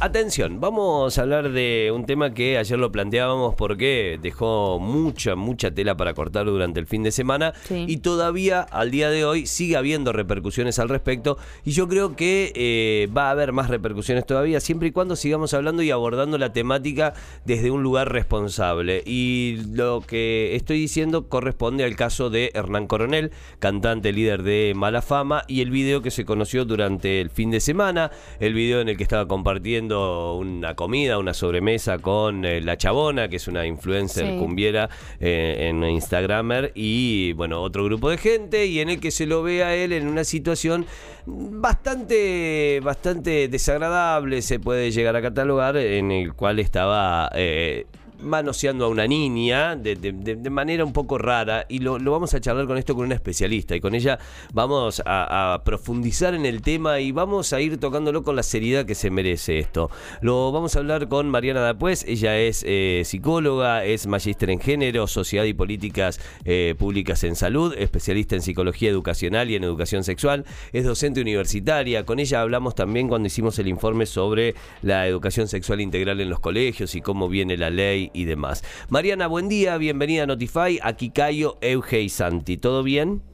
Atención, 0.00 0.60
vamos 0.60 1.18
a 1.18 1.22
hablar 1.22 1.50
de 1.50 1.90
un 1.92 2.06
tema 2.06 2.32
que 2.32 2.56
ayer 2.56 2.78
lo 2.78 2.92
planteábamos 2.92 3.56
porque 3.56 4.16
dejó 4.22 4.78
mucha, 4.78 5.34
mucha 5.34 5.72
tela 5.72 5.96
para 5.96 6.14
cortar 6.14 6.46
durante 6.46 6.78
el 6.78 6.86
fin 6.86 7.02
de 7.02 7.10
semana 7.10 7.52
Sí. 7.64 7.84
y 7.88 7.96
todavía 7.96 8.60
al 8.60 8.92
día 8.92 9.10
de 9.10 9.24
hoy 9.24 9.46
sigue 9.46 9.76
habiendo 9.76 10.12
repercusiones 10.12 10.78
al 10.78 10.88
respecto 10.88 11.36
y 11.64 11.72
yo 11.72 11.88
creo 11.88 12.14
que 12.14 12.52
eh, 12.54 13.08
va 13.12 13.26
a 13.26 13.30
haber 13.32 13.50
más 13.52 13.70
repercusiones 13.70 14.24
todavía 14.24 14.60
siempre 14.60 14.86
y 14.86 14.92
cuando 14.92 15.16
sigamos 15.16 15.52
hablando 15.52 15.82
y 15.82 15.90
abordando 15.90 16.38
la 16.38 16.52
temática 16.52 17.14
desde 17.44 17.72
un 17.72 17.82
lugar 17.82 18.12
responsable. 18.12 19.02
Y 19.04 19.62
lo 19.72 20.02
que 20.06 20.54
estoy 20.54 20.78
diciendo 20.78 21.28
corresponde 21.28 21.82
al 21.82 21.96
caso 21.96 22.30
de 22.30 22.52
Hernán 22.54 22.86
Coronel, 22.86 23.32
cantante 23.58 24.12
líder 24.12 24.44
de 24.44 24.74
Mala 24.76 25.02
Fama 25.02 25.42
y 25.48 25.60
el 25.60 25.72
video 25.72 26.02
que 26.02 26.12
se 26.12 26.24
conoció 26.24 26.64
durante 26.64 27.20
el 27.20 27.30
fin 27.30 27.50
de 27.50 27.58
semana, 27.58 28.12
el 28.38 28.54
video 28.54 28.80
en 28.80 28.88
el 28.88 28.96
que 28.96 29.02
estaba 29.02 29.26
compartiendo 29.26 29.87
una 29.92 30.74
comida, 30.74 31.18
una 31.18 31.34
sobremesa 31.34 31.98
con 31.98 32.44
eh, 32.44 32.60
La 32.60 32.76
Chabona, 32.76 33.28
que 33.28 33.36
es 33.36 33.48
una 33.48 33.66
influencer 33.66 34.26
Sí. 34.26 34.36
cumbiera 34.38 34.88
eh, 35.20 35.68
en 35.68 35.82
Instagramer, 35.84 36.72
y 36.74 37.32
bueno, 37.34 37.62
otro 37.62 37.84
grupo 37.84 38.10
de 38.10 38.18
gente, 38.18 38.66
y 38.66 38.80
en 38.80 38.90
el 38.90 39.00
que 39.00 39.10
se 39.10 39.26
lo 39.26 39.42
ve 39.42 39.62
a 39.64 39.74
él 39.74 39.92
en 39.92 40.06
una 40.06 40.24
situación 40.24 40.86
bastante, 41.26 42.80
bastante 42.82 43.48
desagradable, 43.48 44.42
se 44.42 44.58
puede 44.60 44.90
llegar 44.90 45.16
a 45.16 45.22
catalogar, 45.22 45.76
en 45.76 46.10
el 46.10 46.34
cual 46.34 46.58
estaba... 46.58 47.30
eh, 47.34 47.86
manoseando 48.20 48.84
a 48.84 48.88
una 48.88 49.06
niña 49.06 49.76
de, 49.76 49.96
de- 49.96 50.12
de- 50.12 50.50
manera 50.50 50.84
un 50.84 50.92
poco 50.92 51.18
rara 51.18 51.66
y 51.68 51.78
lo, 51.80 51.98
lo 51.98 52.10
vamos 52.10 52.34
a 52.34 52.40
charlar 52.40 52.66
con 52.66 52.78
esto 52.78 52.94
con 52.94 53.04
una 53.06 53.14
especialista 53.14 53.76
y 53.76 53.80
con 53.80 53.94
ella 53.94 54.18
vamos 54.52 55.02
a, 55.04 55.54
a 55.54 55.62
profundizar 55.64 56.34
en 56.34 56.46
el 56.46 56.62
tema 56.62 57.00
y 57.00 57.12
vamos 57.12 57.52
a 57.52 57.60
ir 57.60 57.78
tocándolo 57.78 58.22
con 58.22 58.34
la 58.34 58.42
seriedad 58.42 58.86
que 58.86 58.94
se 58.94 59.10
merece 59.10 59.58
esto. 59.58 59.90
Lo 60.20 60.50
vamos 60.52 60.74
a 60.74 60.78
hablar 60.80 61.08
con 61.08 61.28
Mariana 61.28 61.60
Dapuez, 61.60 62.04
ella 62.08 62.38
es 62.38 62.64
eh, 62.66 63.02
psicóloga, 63.04 63.84
es 63.84 64.06
magíster 64.06 64.50
en 64.50 64.60
género, 64.60 65.06
sociedad 65.06 65.44
y 65.44 65.52
políticas 65.54 66.18
eh, 66.44 66.74
públicas 66.78 67.22
en 67.24 67.36
salud, 67.36 67.74
especialista 67.76 68.34
en 68.34 68.42
psicología 68.42 68.90
educacional 68.90 69.50
y 69.50 69.56
en 69.56 69.64
educación 69.64 70.02
sexual, 70.02 70.44
es 70.72 70.84
docente 70.84 71.20
universitaria, 71.20 72.04
con 72.04 72.18
ella 72.18 72.40
hablamos 72.40 72.74
también 72.74 73.08
cuando 73.08 73.26
hicimos 73.26 73.58
el 73.58 73.68
informe 73.68 74.06
sobre 74.06 74.54
la 74.82 75.06
educación 75.06 75.46
sexual 75.46 75.80
integral 75.80 76.20
en 76.20 76.30
los 76.30 76.40
colegios 76.40 76.94
y 76.94 77.00
cómo 77.00 77.28
viene 77.28 77.56
la 77.56 77.70
ley 77.70 78.07
y 78.12 78.24
demás. 78.24 78.64
Mariana, 78.88 79.26
buen 79.26 79.48
día, 79.48 79.76
bienvenida 79.76 80.24
a 80.24 80.26
Notify, 80.26 80.78
aquí 80.82 81.10
Cayo, 81.10 81.58
Euge 81.60 82.00
y 82.02 82.08
Santi, 82.08 82.56
¿todo 82.56 82.82
bien? 82.82 83.27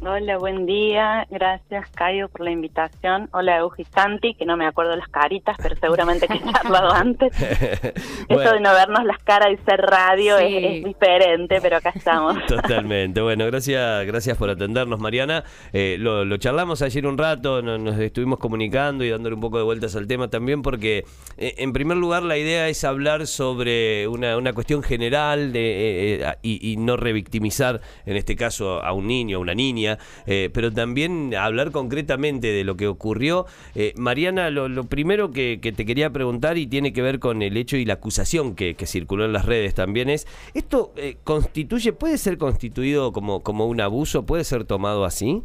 Hola, 0.00 0.38
buen 0.38 0.64
día. 0.64 1.26
Gracias, 1.28 1.90
Cayo, 1.90 2.28
por 2.28 2.42
la 2.42 2.52
invitación. 2.52 3.28
Hola, 3.32 3.58
Eugi 3.58 3.82
Santi, 3.84 4.32
que 4.34 4.46
no 4.46 4.56
me 4.56 4.64
acuerdo 4.64 4.94
las 4.94 5.08
caritas, 5.08 5.56
pero 5.60 5.74
seguramente 5.74 6.28
que 6.28 6.34
he 6.34 6.40
charlado 6.52 6.92
antes. 6.92 7.32
Bueno. 8.28 8.42
Eso 8.42 8.52
de 8.54 8.60
no 8.60 8.72
vernos 8.74 9.04
las 9.06 9.18
caras 9.24 9.48
y 9.52 9.56
ser 9.64 9.80
radio 9.80 10.36
Sí. 10.38 10.44
es, 10.56 10.64
es 10.78 10.84
diferente, 10.84 11.60
pero 11.62 11.78
acá 11.78 11.92
estamos. 11.94 12.36
Totalmente. 12.46 13.22
Bueno, 13.22 13.46
gracias, 13.46 14.04
gracias 14.06 14.36
por 14.36 14.50
atendernos, 14.50 15.00
Mariana. 15.00 15.44
Eh, 15.72 15.96
lo, 15.98 16.26
lo 16.26 16.36
charlamos 16.36 16.82
ayer 16.82 17.06
un 17.06 17.16
rato, 17.16 17.62
no- 17.62 17.78
nos 17.78 17.98
estuvimos 17.98 18.38
comunicando 18.38 19.02
y 19.02 19.08
dándole 19.08 19.34
un 19.34 19.40
poco 19.40 19.56
de 19.56 19.64
vueltas 19.64 19.96
al 19.96 20.06
tema 20.06 20.28
también, 20.28 20.60
porque 20.60 21.04
eh, 21.38 21.54
en 21.56 21.72
primer 21.72 21.96
lugar 21.96 22.22
la 22.22 22.36
idea 22.36 22.68
es 22.68 22.84
hablar 22.84 23.26
sobre 23.26 24.06
una, 24.08 24.36
una 24.36 24.52
cuestión 24.52 24.82
general 24.82 25.50
de, 25.54 25.60
eh, 25.60 26.20
eh, 26.22 26.34
y, 26.42 26.72
y 26.72 26.76
no 26.76 26.98
revictimizar, 26.98 27.80
en 28.04 28.16
este 28.16 28.36
caso, 28.36 28.84
a 28.84 28.92
un 28.92 29.06
niño, 29.06 29.38
a 29.38 29.40
una 29.40 29.54
niña, 29.54 29.87
eh, 30.26 30.50
pero 30.52 30.72
también 30.72 31.34
hablar 31.34 31.70
concretamente 31.70 32.48
de 32.48 32.64
lo 32.64 32.76
que 32.76 32.88
ocurrió. 32.88 33.46
Eh, 33.74 33.94
Mariana, 33.96 34.50
lo, 34.50 34.68
lo 34.68 34.84
primero 34.84 35.30
que, 35.30 35.58
te 35.58 35.86
quería 35.86 36.10
preguntar 36.10 36.58
y 36.58 36.66
tiene 36.66 36.92
que 36.92 37.02
ver 37.02 37.18
con 37.18 37.42
el 37.42 37.56
hecho 37.56 37.76
y 37.76 37.84
la 37.84 37.94
acusación 37.94 38.54
que, 38.54 38.74
que 38.74 38.86
circuló 38.86 39.24
en 39.24 39.32
las 39.32 39.46
redes 39.46 39.74
también 39.74 40.10
es, 40.10 40.26
¿esto 40.54 40.92
eh, 40.96 41.16
constituye, 41.24 41.92
puede 41.92 42.18
ser 42.18 42.38
constituido 42.38 43.12
como, 43.12 43.42
como 43.42 43.66
un 43.66 43.80
abuso? 43.80 44.26
¿Puede 44.26 44.44
ser 44.44 44.64
tomado 44.64 45.04
así? 45.04 45.42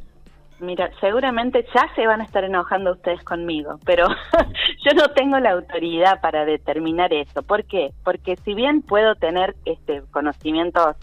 Mira, 0.64 0.90
seguramente 1.02 1.66
ya 1.76 1.94
se 1.94 2.08
van 2.08 2.22
a 2.22 2.24
estar 2.24 2.46
enojando 2.46 2.94
ustedes 2.94 3.22
conmigo, 3.24 3.80
pero 3.86 4.08
yo 4.86 4.94
no 4.96 5.10
tengo 5.10 5.38
la 5.40 5.52
autoridad 5.52 6.22
para 6.22 6.46
determinar 6.46 7.12
eso. 7.14 7.44
¿Por 7.44 7.66
qué? 7.66 7.92
Porque 8.06 8.38
si 8.38 8.54
bien 8.54 8.82
puedo 8.82 9.16
tener 9.16 9.56
este 9.66 10.04
conocimientos 10.12 10.96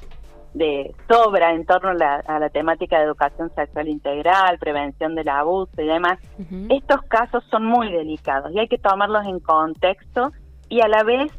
de 0.54 0.94
sobra 1.08 1.52
en 1.52 1.64
torno 1.64 1.90
a 1.90 1.94
la, 1.94 2.14
a 2.16 2.38
la 2.38 2.48
temática 2.50 2.98
de 2.98 3.04
educación 3.04 3.52
sexual 3.54 3.88
integral, 3.88 4.58
prevención 4.58 5.14
del 5.14 5.28
abuso 5.28 5.72
y 5.78 5.86
demás, 5.86 6.18
estos 6.68 7.02
casos 7.02 7.44
son 7.50 7.64
muy 7.64 7.90
delicados 7.92 8.52
y 8.52 8.58
hay 8.58 8.68
que 8.68 8.78
tomarlos 8.78 9.24
en 9.26 9.40
contexto 9.40 10.32
y 10.68 10.80
a 10.80 10.88
la 10.88 11.02
vez 11.04 11.32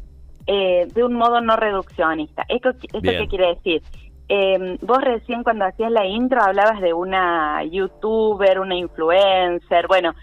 eh, 0.46 0.88
de 0.92 1.04
un 1.04 1.14
modo 1.14 1.40
no 1.40 1.56
reduccionista. 1.56 2.44
¿Esto, 2.48 2.70
qué 3.02 3.26
quiere 3.28 3.54
decir? 3.54 3.82
Eh, 4.28 4.78
vos 4.80 5.02
recién 5.02 5.42
cuando 5.42 5.66
hacías 5.66 5.90
la 5.90 6.06
intro 6.06 6.40
hablabas 6.42 6.80
de 6.80 6.94
una 6.94 7.62
youtuber, 7.64 8.60
una 8.60 8.74
influencer, 8.74 9.86
bueno, 9.88 10.14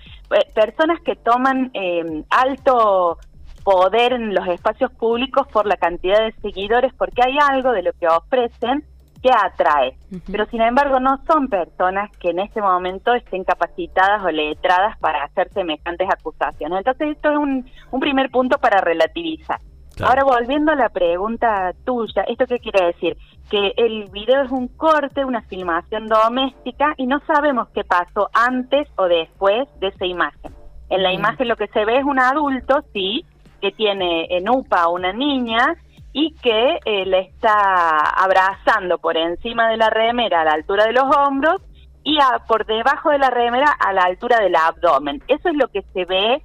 personas 0.56 1.00
que 1.02 1.16
toman 1.16 1.70
eh, 1.74 2.24
alto 2.30 3.18
poder 3.64 4.14
en 4.14 4.34
los 4.34 4.47
espacios 4.47 4.92
públicos 4.92 5.47
por 5.47 5.66
la 5.66 5.78
cantidad 5.78 6.20
de 6.20 6.34
seguidores, 6.42 6.94
porque 6.94 7.22
hay 7.25 7.38
algo 7.50 7.72
de 7.72 7.84
lo 7.84 7.94
que 7.94 8.08
ofrecen 8.08 8.84
que 9.22 9.30
atrae. 9.31 9.97
Pero 10.31 10.46
sin 10.46 10.62
embargo 10.62 11.00
no 11.00 11.20
son 11.28 11.47
personas 11.47 12.09
que 12.18 12.30
en 12.30 12.40
este 12.40 12.62
momento 12.62 13.14
estén 13.14 13.44
capacitadas 13.44 14.24
o 14.24 14.31
letradas 14.31 14.97
para 15.00 15.24
hacer 15.24 15.52
semejantes 15.52 16.08
acusaciones. 16.09 16.80
Entonces 16.80 17.18
esto 17.18 17.31
es 17.31 17.38
un, 17.38 17.70
un 17.92 18.00
primer 18.00 18.30
punto 18.31 18.58
para 18.59 18.81
relativizar. 18.81 19.59
Claro. 19.96 20.12
Ahora 20.12 20.24
volviendo 20.24 20.72
a 20.72 20.76
la 20.76 20.90
pregunta 20.90 21.74
tuya, 21.84 22.24
¿esto 22.24 22.46
qué 22.46 22.59
quiere 22.59 22.86
decir? 22.86 23.18
Que 23.50 23.74
el 23.76 24.09
video 24.12 24.44
es 24.44 24.52
un 24.52 24.70
corte, 24.70 25.26
una 25.26 25.41
filmación 25.41 26.08
doméstica 26.08 26.94
y 26.96 27.06
no 27.06 27.20
sabemos 27.28 27.68
qué 27.74 27.84
pasó 27.84 28.30
antes 28.34 28.88
o 28.96 29.06
después 29.06 29.68
de 29.81 29.88
esa 29.88 30.06
imagen. 30.06 30.53
En 30.90 31.03
la 31.03 31.09
Bien. 31.09 31.20
imagen 31.20 31.47
lo 31.50 31.58
que 31.58 31.68
se 31.68 31.84
ve 31.84 31.97
es 31.97 32.06
un 32.06 32.20
adulto, 32.20 32.84
sí, 32.94 33.26
que 33.59 33.72
tiene 33.72 34.28
en 34.30 34.50
UPA 34.50 34.84
a 34.84 34.90
una 34.90 35.14
niña 35.14 35.75
y 36.14 36.34
que 36.36 36.80
eh, 36.86 37.06
le 37.06 37.20
está 37.20 38.00
abrazando 38.24 38.97
por 38.97 39.16
encima 39.18 39.70
de 39.70 39.78
la 39.78 39.90
remera 39.90 40.42
a 40.42 40.46
la 40.46 40.52
altura 40.53 40.86
de 40.86 40.94
los 40.94 41.03
hombros 41.16 41.62
y 42.03 42.18
a- 42.20 42.40
por 42.47 42.66
debajo 42.66 43.09
de 43.12 43.20
la 43.20 43.30
remera 43.30 43.72
a 43.80 43.94
la 43.94 44.03
altura 44.03 44.40
del 44.40 44.56
abdomen. 44.56 45.22
Eso 45.28 45.50
es 45.50 45.56
lo 45.56 45.68
que 45.68 45.81
se 45.94 46.06
ve 46.06 46.42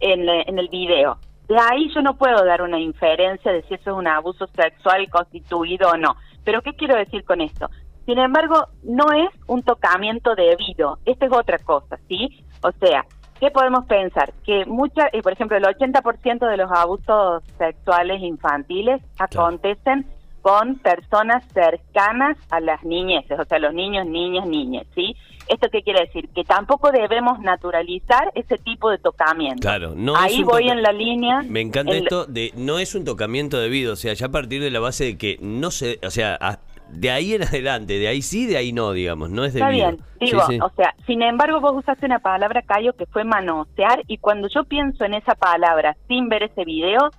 en, 0.00 0.28
en 0.28 0.58
el 0.58 0.68
video. 0.68 1.18
De 1.48 1.58
ahí 1.58 1.90
yo 1.94 2.02
no 2.02 2.16
puedo 2.16 2.44
dar 2.44 2.62
una 2.62 2.78
inferencia 2.78 3.50
de 3.52 3.62
si 3.62 3.74
eso 3.74 3.90
es 3.90 3.96
un 3.96 4.06
abuso 4.06 4.46
sexual 4.54 5.08
constituido 5.10 5.90
o 5.90 5.96
no. 5.96 6.14
Pero 6.44 6.62
¿qué 6.62 6.74
quiero 6.74 6.94
decir 6.94 7.24
con 7.24 7.40
esto? 7.40 7.68
Sin 8.06 8.18
embargo, 8.18 8.68
no 8.84 9.06
es 9.12 9.28
un 9.46 9.62
tocamiento 9.62 10.34
debido. 10.34 10.98
Esta 11.04 11.26
es 11.26 11.32
otra 11.32 11.58
cosa, 11.58 11.98
¿sí? 12.08 12.44
O 12.62 12.70
sea, 12.72 13.04
¿qué 13.40 13.50
podemos 13.50 13.84
pensar? 13.86 14.32
Que 14.44 14.64
mucha, 14.66 15.08
eh, 15.12 15.22
por 15.22 15.32
ejemplo, 15.32 15.56
el 15.56 15.64
80% 15.64 16.46
de 16.48 16.56
los 16.56 16.70
abusos 16.70 17.42
sexuales 17.58 18.20
infantiles 18.22 19.00
acontecen 19.18 20.06
con 20.42 20.76
personas 20.76 21.44
cercanas 21.52 22.36
a 22.50 22.60
las 22.60 22.82
niñeces, 22.84 23.38
o 23.38 23.44
sea, 23.44 23.58
los 23.58 23.74
niños, 23.74 24.06
niñas, 24.06 24.46
niñas, 24.46 24.86
¿sí? 24.94 25.14
¿Esto 25.48 25.68
qué 25.72 25.82
quiere 25.82 26.00
decir? 26.02 26.28
Que 26.34 26.44
tampoco 26.44 26.90
debemos 26.92 27.40
naturalizar 27.40 28.30
ese 28.34 28.56
tipo 28.58 28.90
de 28.90 28.98
tocamiento. 28.98 29.60
Claro, 29.62 29.94
no 29.96 30.12
es 30.14 30.20
Ahí 30.22 30.40
un 30.40 30.44
voy 30.46 30.68
en 30.68 30.82
la 30.82 30.92
línea. 30.92 31.40
Me 31.48 31.62
encanta 31.62 31.92
en- 31.96 32.02
esto 32.02 32.26
de 32.26 32.52
no 32.54 32.78
es 32.78 32.94
un 32.94 33.04
tocamiento 33.06 33.58
debido, 33.58 33.94
o 33.94 33.96
sea, 33.96 34.12
ya 34.12 34.26
a 34.26 34.30
partir 34.30 34.60
de 34.62 34.70
la 34.70 34.78
base 34.80 35.04
de 35.04 35.16
que 35.18 35.38
no 35.40 35.70
se, 35.70 35.98
o 36.06 36.10
sea, 36.10 36.36
a- 36.40 36.58
de 36.90 37.10
ahí 37.10 37.34
en 37.34 37.42
adelante, 37.42 37.98
de 37.98 38.08
ahí 38.08 38.22
sí, 38.22 38.46
de 38.46 38.56
ahí 38.56 38.72
no, 38.72 38.92
digamos, 38.92 39.30
no 39.30 39.44
es 39.44 39.54
Está 39.54 39.66
debido. 39.68 39.88
bien, 39.92 40.00
digo, 40.20 40.40
Sí, 40.46 40.54
sí. 40.54 40.60
o 40.60 40.70
sea, 40.76 40.94
sin 41.06 41.22
embargo 41.22 41.60
vos 41.60 41.74
usaste 41.76 42.06
una 42.06 42.18
palabra, 42.18 42.62
Cayo, 42.62 42.94
que 42.94 43.06
fue 43.06 43.24
manosear, 43.24 44.02
y 44.06 44.18
cuando 44.18 44.48
yo 44.48 44.64
pienso 44.64 45.04
en 45.04 45.14
esa 45.14 45.34
palabra 45.34 45.96
sin 46.08 46.28
ver 46.28 46.44
ese 46.44 46.64
video, 46.64 47.10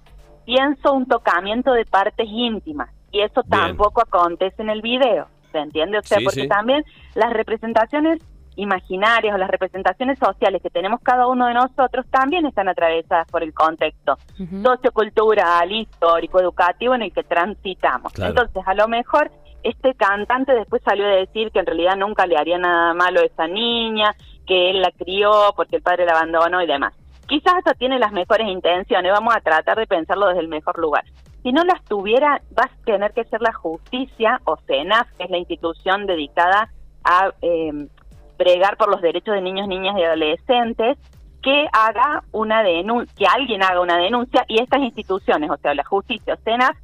pienso 0.45 0.93
un 0.93 1.05
tocamiento 1.05 1.71
de 1.73 1.85
partes 1.85 2.27
íntimas, 2.29 2.89
y 3.11 3.21
eso 3.21 3.41
Bien. 3.45 3.61
tampoco 3.61 4.01
acontece 4.01 4.61
en 4.61 4.69
el 4.69 4.81
video, 4.81 5.27
¿se 5.51 5.59
entiende? 5.59 5.99
O 5.99 6.03
sea, 6.03 6.17
Sí, 6.19 6.23
porque 6.25 6.47
también 6.47 6.83
las 7.15 7.31
representaciones 7.33 8.19
imaginarias 8.59 9.33
o 9.33 9.37
las 9.37 9.49
representaciones 9.49 10.19
sociales 10.19 10.61
que 10.61 10.69
tenemos 10.69 10.99
cada 11.01 11.27
uno 11.27 11.47
de 11.47 11.53
nosotros 11.53 12.05
también 12.11 12.45
están 12.45 12.67
atravesadas 12.67 13.27
por 13.29 13.43
el 13.43 13.53
contexto 13.53 14.17
Ujú. 14.39 14.61
sociocultural, 14.63 15.71
histórico, 15.71 16.39
educativo 16.39 16.95
en 16.95 17.03
el 17.03 17.13
que 17.13 17.23
transitamos. 17.23 18.13
Claro. 18.13 18.31
Entonces, 18.31 18.63
a 18.65 18.73
lo 18.73 18.87
mejor 18.87 19.31
este 19.63 19.93
cantante 19.95 20.53
después 20.53 20.81
salió 20.83 21.05
a 21.05 21.09
decir 21.09 21.51
que 21.51 21.59
en 21.59 21.65
realidad 21.65 21.95
nunca 21.97 22.25
le 22.25 22.37
haría 22.37 22.57
nada 22.57 22.93
malo 22.93 23.21
a 23.21 23.25
esa 23.25 23.47
niña, 23.47 24.15
que 24.45 24.71
él 24.71 24.81
la 24.81 24.91
crió 24.91 25.31
porque 25.55 25.77
el 25.77 25.81
padre 25.81 26.05
la 26.05 26.13
abandonó 26.13 26.61
y 26.61 26.67
demás. 26.67 26.93
Quizás 27.27 27.55
hasta 27.55 27.73
tiene 27.75 27.99
las 27.99 28.11
mejores 28.11 28.47
intenciones, 28.47 29.11
vamos 29.11 29.35
a 29.35 29.41
tratar 29.41 29.77
de 29.77 29.85
pensarlo 29.85 30.27
desde 30.27 30.41
el 30.41 30.47
mejor 30.47 30.79
lugar. 30.79 31.03
Si 31.43 31.51
no 31.53 31.63
las 31.63 31.83
tuviera, 31.85 32.41
va 32.57 32.63
a 32.63 32.83
tener 32.83 33.13
que 33.13 33.23
ser 33.25 33.41
la 33.41 33.53
justicia 33.53 34.41
o 34.45 34.57
CENAF, 34.67 35.07
que 35.17 35.23
es 35.25 35.29
la 35.29 35.37
institución 35.37 36.05
dedicada 36.05 36.69
a 37.03 37.31
eh, 37.41 37.87
bregar 38.39 38.77
por 38.77 38.89
los 38.89 39.01
derechos 39.01 39.35
de 39.35 39.41
niños, 39.41 39.67
niñas 39.67 39.95
y 39.99 40.03
adolescentes, 40.03 40.97
que 41.43 41.67
haga 41.71 42.23
una 42.31 42.63
denuncia, 42.63 43.13
que 43.17 43.25
alguien 43.25 43.61
haga 43.61 43.81
una 43.81 43.97
denuncia 43.97 44.43
y 44.47 44.61
estas 44.61 44.81
instituciones, 44.81 45.51
o 45.51 45.57
sea, 45.57 45.75
la 45.75 45.83
justicia 45.83 46.33
o 46.33 46.37
CENAF, 46.37 46.75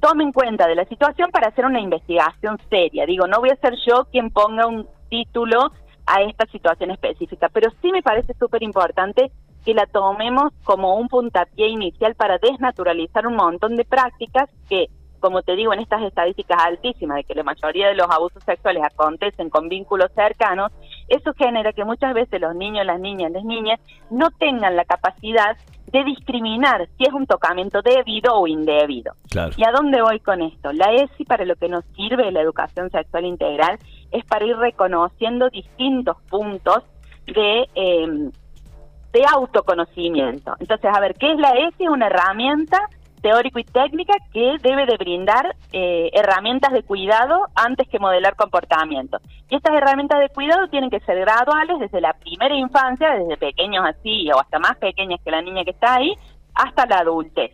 tomen 0.00 0.32
cuenta 0.32 0.66
de 0.66 0.74
la 0.74 0.84
situación 0.86 1.30
para 1.30 1.48
hacer 1.48 1.64
una 1.64 1.80
investigación 1.80 2.58
seria. 2.68 3.06
Digo, 3.06 3.26
no 3.26 3.40
voy 3.40 3.50
a 3.50 3.56
ser 3.56 3.74
yo 3.86 4.06
quien 4.10 4.30
ponga 4.30 4.66
un 4.66 4.86
título 5.08 5.70
a 6.06 6.22
esta 6.22 6.46
situación 6.46 6.90
específica, 6.90 7.48
pero 7.50 7.70
sí 7.80 7.90
me 7.92 8.02
parece 8.02 8.34
súper 8.34 8.62
importante 8.62 9.30
que 9.64 9.72
la 9.72 9.86
tomemos 9.86 10.52
como 10.64 10.96
un 10.96 11.08
puntapié 11.08 11.68
inicial 11.68 12.14
para 12.14 12.36
desnaturalizar 12.38 13.26
un 13.26 13.36
montón 13.36 13.76
de 13.76 13.84
prácticas 13.84 14.50
que 14.68 14.88
como 15.24 15.40
te 15.40 15.56
digo, 15.56 15.72
en 15.72 15.80
estas 15.80 16.02
estadísticas 16.02 16.62
altísimas 16.62 17.16
de 17.16 17.24
que 17.24 17.34
la 17.34 17.42
mayoría 17.42 17.88
de 17.88 17.94
los 17.94 18.10
abusos 18.10 18.44
sexuales 18.44 18.82
acontecen 18.84 19.48
con 19.48 19.70
vínculos 19.70 20.12
cercanos, 20.14 20.70
eso 21.08 21.32
genera 21.36 21.72
que 21.72 21.84
muchas 21.84 22.14
veces 22.14 22.40
los 22.40 22.54
niños, 22.54 22.86
las 22.86 23.00
niñas, 23.00 23.32
las 23.32 23.44
niñas 23.44 23.80
no 24.10 24.30
tengan 24.38 24.76
la 24.76 24.84
capacidad 24.84 25.56
de 25.86 26.04
discriminar 26.04 26.88
si 26.96 27.04
es 27.04 27.12
un 27.12 27.26
tocamiento 27.26 27.80
debido 27.82 28.34
o 28.34 28.46
indebido. 28.46 29.14
¿Y 29.56 29.64
a 29.64 29.70
dónde 29.70 30.02
voy 30.02 30.18
con 30.20 30.42
esto? 30.42 30.72
La 30.72 30.92
ESI 30.92 31.24
para 31.24 31.44
lo 31.44 31.56
que 31.56 31.68
nos 31.68 31.84
sirve 31.94 32.32
la 32.32 32.40
educación 32.40 32.90
sexual 32.90 33.26
integral 33.26 33.78
es 34.10 34.24
para 34.24 34.44
ir 34.44 34.56
reconociendo 34.56 35.48
distintos 35.50 36.16
puntos 36.28 36.82
de... 37.26 37.68
Eh, 37.74 38.30
de 39.12 39.22
autoconocimiento. 39.32 40.56
Entonces, 40.58 40.90
a 40.92 40.98
ver, 40.98 41.14
¿qué 41.14 41.30
es 41.30 41.38
la 41.38 41.50
ESI? 41.50 41.84
Es 41.84 41.88
una 41.88 42.08
herramienta 42.08 42.80
teórico 43.24 43.58
y 43.58 43.64
técnica 43.64 44.12
que 44.34 44.58
debe 44.60 44.84
de 44.84 44.98
brindar 44.98 45.56
eh, 45.72 46.10
herramientas 46.12 46.74
de 46.74 46.82
cuidado 46.82 47.46
antes 47.54 47.88
que 47.88 47.98
modelar 47.98 48.36
comportamiento. 48.36 49.16
Y 49.48 49.56
estas 49.56 49.74
herramientas 49.74 50.20
de 50.20 50.28
cuidado 50.28 50.68
tienen 50.68 50.90
que 50.90 51.00
ser 51.00 51.18
graduales 51.20 51.78
desde 51.80 52.02
la 52.02 52.12
primera 52.12 52.54
infancia, 52.54 53.14
desde 53.14 53.38
pequeños 53.38 53.82
así 53.86 54.30
o 54.30 54.38
hasta 54.38 54.58
más 54.58 54.76
pequeñas 54.76 55.20
que 55.24 55.30
la 55.30 55.40
niña 55.40 55.64
que 55.64 55.70
está 55.70 55.94
ahí, 55.94 56.14
hasta 56.54 56.84
la 56.84 56.98
adultez. 56.98 57.52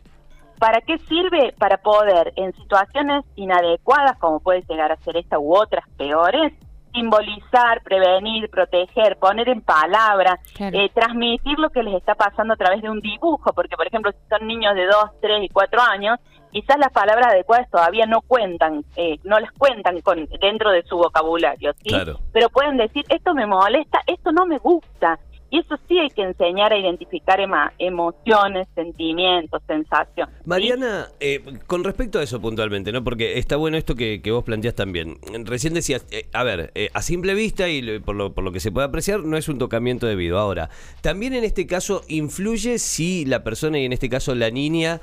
¿Para 0.58 0.80
qué 0.80 0.98
sirve? 0.98 1.54
Para 1.56 1.76
poder, 1.76 2.32
en 2.34 2.52
situaciones 2.54 3.24
inadecuadas, 3.36 4.18
como 4.18 4.40
puede 4.40 4.64
llegar 4.68 4.90
a 4.90 4.96
ser 4.96 5.18
esta 5.18 5.38
u 5.38 5.54
otras 5.54 5.88
peores, 5.96 6.52
simbolizar, 6.92 7.82
prevenir, 7.82 8.48
proteger, 8.50 9.16
poner 9.18 9.48
en 9.48 9.62
palabras, 9.62 10.38
eh, 10.58 10.90
transmitir 10.94 11.58
lo 11.58 11.70
que 11.70 11.82
les 11.82 11.94
está 11.94 12.14
pasando 12.14 12.54
a 12.54 12.56
través 12.56 12.82
de 12.82 12.90
un 12.90 13.00
dibujo, 13.00 13.52
porque 13.52 13.76
por 13.76 13.86
ejemplo 13.86 14.12
si 14.12 14.18
son 14.28 14.46
niños 14.46 14.74
de 14.74 14.86
2, 14.86 14.94
3 15.20 15.44
y 15.44 15.48
4 15.48 15.80
años, 15.80 16.18
quizás 16.50 16.78
las 16.78 16.92
palabras 16.92 17.28
adecuadas 17.32 17.70
todavía 17.70 18.06
no 18.06 18.20
cuentan, 18.22 18.84
eh, 18.96 19.18
no 19.24 19.38
las 19.38 19.52
cuentan 19.52 20.00
con 20.00 20.26
dentro 20.40 20.70
de 20.70 20.82
su 20.82 20.96
vocabulario, 20.96 21.72
¿sí? 21.82 21.94
Pero 22.32 22.48
pueden 22.50 22.76
decir, 22.76 23.04
esto 23.08 23.34
me 23.34 23.46
molesta, 23.46 24.00
esto 24.06 24.32
no 24.32 24.46
me 24.46 24.58
gusta, 24.58 25.18
y 25.50 25.58
eso 25.58 25.76
sí 25.88 25.98
hay 25.98 26.10
que 26.10 26.22
enseñar 26.22 26.72
a 26.72 26.78
identificar 26.78 27.40
emociones, 27.78 28.68
sentimientos, 28.76 29.60
sensaciones. 29.66 30.34
Mariana, 30.44 31.08
eh, 31.18 31.42
con 31.66 31.82
respecto 31.82 32.20
a 32.20 32.22
eso 32.22 32.40
puntualmente, 32.40 32.92
¿no? 32.92 33.02
Porque 33.02 33.36
está 33.38 33.56
bueno 33.56 33.76
esto 33.76 33.96
que, 33.96 34.20
vos 34.30 34.44
planteás 34.44 34.76
también. 34.76 35.18
Recién 35.44 35.74
decías, 35.74 36.06
eh, 36.12 36.28
a 36.32 36.44
ver, 36.44 36.70
eh, 36.76 36.90
a 36.94 37.02
simple 37.02 37.34
vista 37.34 37.68
y 37.68 37.98
por 37.98 38.14
lo, 38.14 38.32
por 38.32 38.44
lo 38.44 38.52
que 38.52 38.60
se 38.60 38.70
puede 38.70 38.86
apreciar, 38.86 39.24
no 39.24 39.36
es 39.36 39.48
un 39.48 39.58
tocamiento 39.58 40.06
debido. 40.06 40.38
Ahora, 40.38 40.70
también 41.00 41.34
en 41.34 41.42
este 41.42 41.66
caso 41.66 42.02
influye 42.06 42.78
si 42.78 43.24
la 43.24 43.42
persona, 43.42 43.80
y 43.80 43.84
en 43.84 43.92
este 43.92 44.08
caso 44.08 44.36
la 44.36 44.50
niña, 44.50 45.00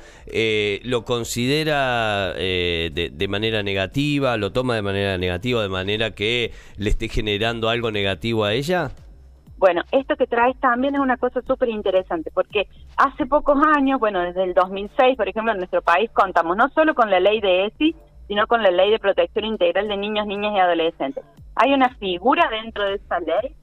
lo 0.84 1.04
considera 1.04 2.34
de, 2.34 3.12
de 3.14 3.28
manera 3.28 3.64
negativa, 3.64 4.38
lo 4.38 4.54
toma 4.54 4.76
de 4.76 4.82
manera 4.82 5.18
negativa, 5.18 5.62
de 5.62 5.70
manera 5.70 6.12
que 6.12 6.54
le 6.78 6.90
esté 6.90 7.10
generando 7.10 7.68
algo 7.68 7.92
negativo 7.92 8.46
a 8.46 8.54
ella. 8.54 8.94
Bueno, 9.58 9.82
esto 9.92 10.16
que 10.16 10.28
traes 10.28 10.60
también 10.60 10.96
es 10.96 11.02
una 11.02 11.18
cosa 11.18 11.42
súper 11.42 11.70
interesante, 11.70 12.30
porque 12.32 12.68
hace 12.96 13.26
pocos 13.26 13.58
años, 13.76 14.00
bueno, 14.00 14.22
desde 14.22 14.44
el 14.44 14.54
2006, 14.54 15.18
por 15.18 15.28
ejemplo, 15.28 15.52
en 15.52 15.58
nuestro 15.58 15.82
país 15.82 16.10
contamos 16.12 16.56
no 16.56 16.70
solo 16.70 16.94
con 16.94 17.10
la 17.10 17.20
ley 17.20 17.42
de 17.42 17.66
ESI, 17.66 17.96
sino 18.28 18.46
con 18.46 18.62
la 18.62 18.72
ley 18.72 18.92
de 18.92 19.00
protección 19.00 19.46
integral 19.46 19.88
de 19.88 19.98
niños, 19.98 20.28
niñas 20.28 20.54
y 20.56 20.60
adolescentes. 20.60 21.24
Hay 21.56 21.74
una 21.74 21.90
figura 21.96 22.50
dentro 22.50 22.84
de 22.84 22.96
esa 22.96 23.20
ley 23.20 23.56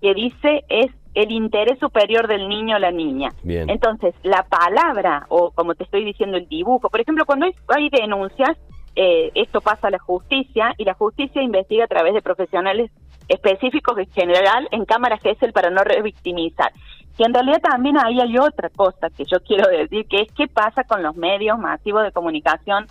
que 0.00 0.14
dice 0.14 0.64
es 0.68 0.90
el 1.14 1.30
interés 1.32 1.78
superior 1.78 2.28
del 2.28 2.48
niño 2.48 2.76
o 2.76 2.78
la 2.78 2.90
niña. 2.90 3.30
Entonces, 3.42 4.14
la 4.22 4.44
palabra, 4.44 5.26
o 5.30 5.50
como 5.50 5.74
te 5.74 5.84
estoy 5.84 6.04
diciendo, 6.04 6.36
el 6.36 6.46
dibujo, 6.46 6.90
por 6.90 7.00
ejemplo, 7.00 7.24
cuando 7.24 7.46
hay, 7.68 7.88
denuncias, 7.88 8.56
eh, 8.96 9.30
esto 9.34 9.60
pasa 9.60 9.88
a 9.88 9.90
la 9.90 9.98
justicia 9.98 10.74
y 10.78 10.84
la 10.84 10.94
justicia 10.94 11.42
investiga 11.42 11.84
a 11.84 11.88
través 11.88 12.14
de 12.14 12.22
profesionales 12.22 12.90
específicos 13.28 13.98
en 13.98 14.10
general 14.10 14.68
en 14.70 14.84
cámaras 14.86 15.20
el 15.22 15.52
para 15.52 15.70
no 15.70 15.84
revictimizar. 15.84 16.72
Y 17.18 17.24
en 17.24 17.34
realidad 17.34 17.60
también 17.60 17.96
ahí 17.98 18.20
hay 18.20 18.38
otra 18.38 18.70
cosa 18.70 19.10
que 19.10 19.24
yo 19.24 19.38
quiero 19.40 19.68
decir, 19.68 20.06
que 20.06 20.22
es 20.22 20.32
qué 20.32 20.48
pasa 20.48 20.84
con 20.84 21.02
los 21.02 21.14
medios 21.16 21.58
masivos 21.58 22.04
de 22.04 22.12
comunicación 22.12 22.86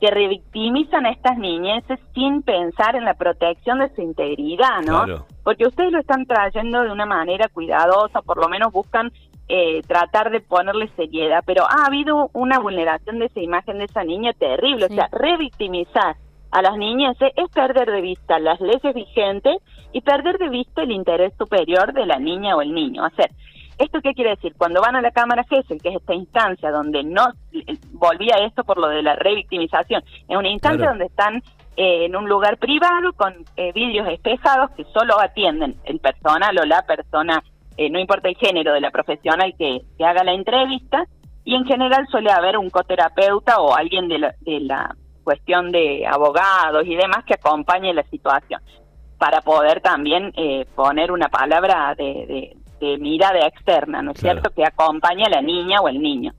que 0.00 0.10
revictimizan 0.10 1.04
a 1.04 1.10
estas 1.10 1.36
niñeces 1.36 1.98
sin 2.14 2.42
pensar 2.42 2.96
en 2.96 3.04
la 3.04 3.14
protección 3.14 3.80
de 3.80 3.94
su 3.94 4.00
integridad, 4.00 4.80
¿no? 4.86 5.26
Porque 5.44 5.66
ustedes 5.66 5.92
lo 5.92 5.98
están 6.00 6.24
trayendo 6.24 6.82
de 6.82 6.90
una 6.90 7.04
manera 7.04 7.48
cuidadosa, 7.48 8.22
por 8.22 8.38
lo 8.38 8.48
menos 8.48 8.72
buscan 8.72 9.12
eh, 9.52 9.82
tratar 9.82 10.30
de 10.30 10.40
ponerle 10.40 10.88
seriedad, 10.94 11.42
pero 11.44 11.64
ha 11.68 11.86
habido 11.86 12.30
una 12.34 12.60
vulneración 12.60 13.18
de 13.18 13.26
esa 13.26 13.40
imagen 13.40 13.78
de 13.78 13.86
esa 13.86 14.04
niña 14.04 14.32
terrible, 14.32 14.84
o 14.84 14.88
sea, 14.88 15.08
revictimizar 15.10 16.14
a 16.52 16.62
las 16.62 16.76
niñas 16.76 17.16
es 17.20 17.50
perder 17.50 17.90
de 17.90 18.00
vista 18.00 18.38
las 18.38 18.60
leyes 18.60 18.94
vigentes 18.94 19.56
y 19.92 20.00
perder 20.02 20.38
de 20.38 20.48
vista 20.48 20.82
el 20.82 20.92
interés 20.92 21.32
superior 21.36 21.92
de 21.92 22.06
la 22.06 22.20
niña 22.20 22.56
o 22.56 22.62
el 22.62 22.72
niño. 22.72 23.04
O 23.04 23.10
sea, 23.10 23.26
¿esto 23.78 24.00
qué 24.00 24.14
quiere 24.14 24.30
decir? 24.30 24.54
Cuando 24.56 24.80
van 24.80 24.94
a 24.94 25.00
la 25.00 25.10
Cámara 25.10 25.44
GESEL, 25.44 25.82
que 25.82 25.88
es 25.88 25.96
esta 25.96 26.14
instancia 26.14 26.70
donde 26.70 27.02
no 27.02 27.26
volvía 27.92 28.36
esto 28.46 28.62
por 28.62 28.78
lo 28.78 28.88
de 28.88 29.02
la 29.02 29.16
revictimización, 29.16 30.04
es 30.28 30.36
una 30.36 30.48
instancia 30.48 30.88
donde 30.88 31.06
están 31.06 31.42
eh, 31.76 32.04
en 32.04 32.14
un 32.14 32.28
lugar 32.28 32.58
privado 32.58 33.12
con 33.14 33.34
eh, 33.56 33.72
vidrios 33.72 34.06
espejados 34.08 34.70
que 34.76 34.84
solo 34.92 35.20
atienden 35.20 35.76
el 35.84 35.98
personal 35.98 36.56
o 36.58 36.64
la 36.66 36.82
persona, 36.82 37.42
eh, 37.80 37.88
no 37.88 37.98
importa 37.98 38.28
el 38.28 38.36
género 38.36 38.74
de 38.74 38.80
la 38.82 38.90
profesional 38.90 39.54
que, 39.56 39.80
que 39.96 40.04
haga 40.04 40.22
la 40.22 40.34
entrevista, 40.34 41.06
y 41.44 41.54
en 41.54 41.64
general 41.64 42.06
suele 42.10 42.30
haber 42.30 42.58
un 42.58 42.68
coterapeuta 42.68 43.58
o 43.58 43.74
alguien 43.74 44.06
de 44.06 44.18
la, 44.18 44.34
de 44.42 44.60
la 44.60 44.94
cuestión 45.24 45.72
de 45.72 46.06
abogados 46.06 46.86
y 46.86 46.94
demás 46.94 47.24
que 47.24 47.32
acompañe 47.32 47.94
la 47.94 48.02
situación 48.02 48.60
para 49.16 49.40
poder 49.40 49.80
también 49.80 50.30
eh, 50.36 50.66
poner 50.74 51.10
una 51.10 51.30
palabra 51.30 51.94
de, 51.96 52.54
mirada 52.98 53.46
externa, 53.46 54.02
¿no 54.02 54.12
es 54.12 54.20
cierto?, 54.20 54.50
que 54.50 54.64
acompañe 54.64 55.24
a 55.24 55.30
la 55.30 55.40
niña 55.40 55.80
o 55.80 55.88
el 55.88 56.02
niño. 56.02 56.32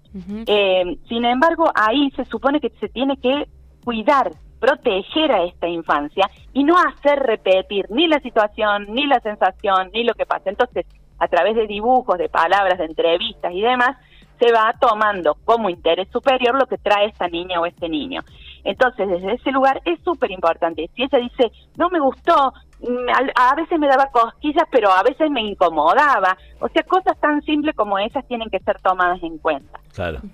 Eh, 0.46 0.98
sin 1.10 1.26
embargo, 1.26 1.72
ahí 1.74 2.12
se 2.16 2.26
supone 2.26 2.60
que 2.60 2.70
se 2.80 2.90
tiene 2.90 3.18
que 3.18 3.48
cuidar, 3.84 4.32
proteger 4.60 5.32
a 5.32 5.44
esta 5.44 5.68
infancia 5.68 6.30
y 6.54 6.64
no 6.64 6.76
hacer 6.78 7.20
repetir 7.20 7.86
ni 7.90 8.08
la 8.08 8.20
situación, 8.20 8.88
ni 8.90 9.08
la 9.08 9.20
sensación, 9.22 9.90
ni 9.94 10.04
lo 10.04 10.14
que 10.14 10.26
pasa. 10.26 10.50
Entonces, 10.50 10.86
a 11.22 11.28
través 11.28 11.56
de 11.56 11.68
dibujos, 11.68 12.18
de 12.18 12.30
palabras, 12.30 12.80
de 12.80 12.86
entrevistas 12.86 13.54
y 13.54 13.62
demás, 13.62 13.96
se 14.40 14.52
va 14.52 14.74
tomando 14.80 15.38
como 15.46 15.70
interés 15.70 16.08
superior 16.12 16.56
lo 16.56 16.66
que 16.66 16.80
trae 16.80 17.06
esta 17.06 17.28
niña 17.28 17.62
o 17.62 17.68
este 17.68 17.88
niño. 17.88 18.22
Entonces, 18.64 19.08
desde 19.08 19.34
ese 19.34 19.52
lugar 19.52 19.80
es 19.86 20.00
súper 20.04 20.32
importante. 20.32 20.90
Si 20.96 21.04
ella 21.04 21.20
dice, 21.20 21.52
no 21.78 21.92
me 21.92 22.00
gustó, 22.00 22.52
mm, 22.80 23.32
a, 23.36 23.56
veces 23.56 23.78
me 23.78 23.88
daba 23.88 24.08
cosquillas, 24.08 24.64
pero 24.72 24.92
a 24.92 25.04
veces 25.04 25.30
me 25.30 25.42
incomodaba. 25.42 26.36
O 26.60 26.68
sea, 26.70 26.82
cosas 26.84 27.20
tan 27.20 27.44
simples 27.44 27.76
como 27.76 28.00
esas 28.00 28.28
tienen 28.28 28.50
que 28.50 28.60
ser 28.60 28.80
tomadas 28.82 29.22
en 29.22 29.38
cuenta. 29.38 29.80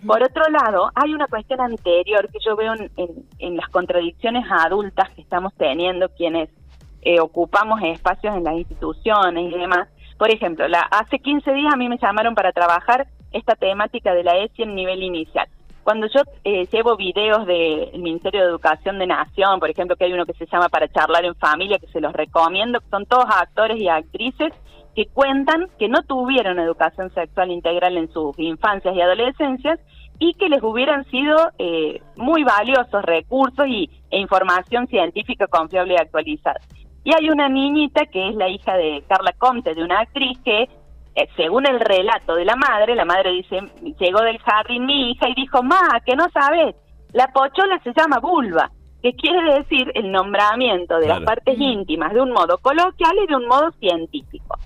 Por 0.06 0.24
otro 0.24 0.44
lado, 0.50 0.90
hay 0.96 1.14
una 1.14 1.28
cuestión 1.28 1.60
anterior 1.60 2.30
que 2.32 2.40
yo 2.46 2.56
veo 2.56 2.76
en, 2.76 3.58
las 3.58 3.68
contradicciones 3.70 4.46
adultas 4.50 5.10
que 5.10 5.22
estamos 5.22 5.54
teniendo 5.56 6.08
quienes 6.10 6.50
eh, 7.02 7.20
ocupamos 7.20 7.82
espacios 7.84 8.38
en 8.38 8.46
las 8.46 8.54
instituciones 8.54 9.54
y 9.54 9.58
demás. 9.58 9.90
Por 10.18 10.32
ejemplo, 10.32 10.68
la, 10.68 10.82
hace 10.82 11.20
15 11.20 11.54
días 11.54 11.74
a 11.74 11.78
mí 11.78 11.90
me 11.90 11.98
llamaron 11.98 12.34
para 12.34 12.52
trabajar 12.52 13.08
esta 13.32 13.56
temática 13.56 14.14
de 14.14 14.24
la 14.24 14.38
ESI 14.38 14.64
en 14.64 14.76
nivel 14.76 15.04
inicial. 15.04 15.48
Cuando 15.84 16.08
yo 16.08 16.22
eh, 16.44 16.66
llevo 16.66 16.98
videos 16.98 17.46
del 17.46 18.00
Ministerio 18.00 18.42
de 18.42 18.48
Educación 18.48 19.00
de 19.00 19.08
Nación, 19.08 19.60
por 19.60 19.70
ejemplo, 19.70 19.96
que 19.96 20.06
hay 20.06 20.14
uno 20.14 20.26
que 20.26 20.34
se 20.34 20.46
llama 20.46 20.68
Para 20.68 20.90
charlar 20.90 21.24
en 21.24 21.36
familia, 21.36 21.80
que 21.80 21.88
se 21.88 22.02
los 22.02 22.12
recomiendo, 22.12 22.80
son 22.90 23.06
todos 23.06 23.26
actores 23.30 23.80
y 23.80 23.88
actrices 23.88 24.54
que 24.96 25.06
cuentan 25.06 25.68
que 25.78 25.88
no 25.88 26.02
tuvieron 26.02 26.60
educación 26.60 27.14
sexual 27.14 27.52
integral 27.52 27.98
en 27.98 28.12
sus 28.12 28.38
infancias 28.40 28.96
y 28.96 29.02
adolescencias 29.02 29.80
y 30.20 30.34
que 30.34 30.50
les 30.50 30.62
hubieran 30.64 31.06
sido 31.06 31.38
eh, 31.60 32.02
muy 32.16 32.44
valiosos 32.44 33.04
recursos 33.04 33.68
y, 33.68 33.90
e 34.10 34.20
información 34.20 34.88
científica 34.88 35.48
confiable 35.48 35.94
y 35.94 35.98
actualizada. 36.02 36.60
Y 37.08 37.14
hay 37.14 37.30
una 37.30 37.48
niñita 37.48 38.06
que 38.08 38.28
es 38.28 38.36
la 38.36 38.50
hija 38.50 38.76
de 38.76 39.02
Carla 39.08 39.32
Comte, 39.38 39.74
de 39.74 39.82
una 39.82 40.02
actriz 40.02 40.38
que 40.44 40.64
eh, 41.16 41.30
según 41.38 41.66
el 41.66 41.80
relato 41.80 42.36
de 42.36 42.44
la 42.44 42.58
madre, 42.58 42.96
la 42.96 43.06
madre 43.06 43.32
dice, 43.32 43.62
llegó 43.98 44.20
del 44.24 44.38
jardín 44.40 44.86
mi 44.86 45.12
hija 45.12 45.30
y 45.30 45.36
dijo, 45.36 45.64
ma, 45.64 46.02
que 46.06 46.18
no 46.18 46.28
sabes, 46.34 46.76
la 47.14 47.28
pochola 47.28 47.80
se 47.82 47.94
llama 47.96 48.20
vulva, 48.20 48.70
que 49.02 49.14
quiere 49.14 49.54
decir 49.54 49.90
el 49.96 50.12
nombramiento 50.12 51.00
de 51.00 51.08
las 51.08 51.22
partes 51.22 51.58
íntimas 51.58 52.14
de 52.14 52.20
un 52.20 52.32
modo 52.32 52.58
coloquial 52.58 53.16
y 53.24 53.28
de 53.28 53.38
un 53.38 53.48
modo 53.48 53.72
científico. 53.80 54.58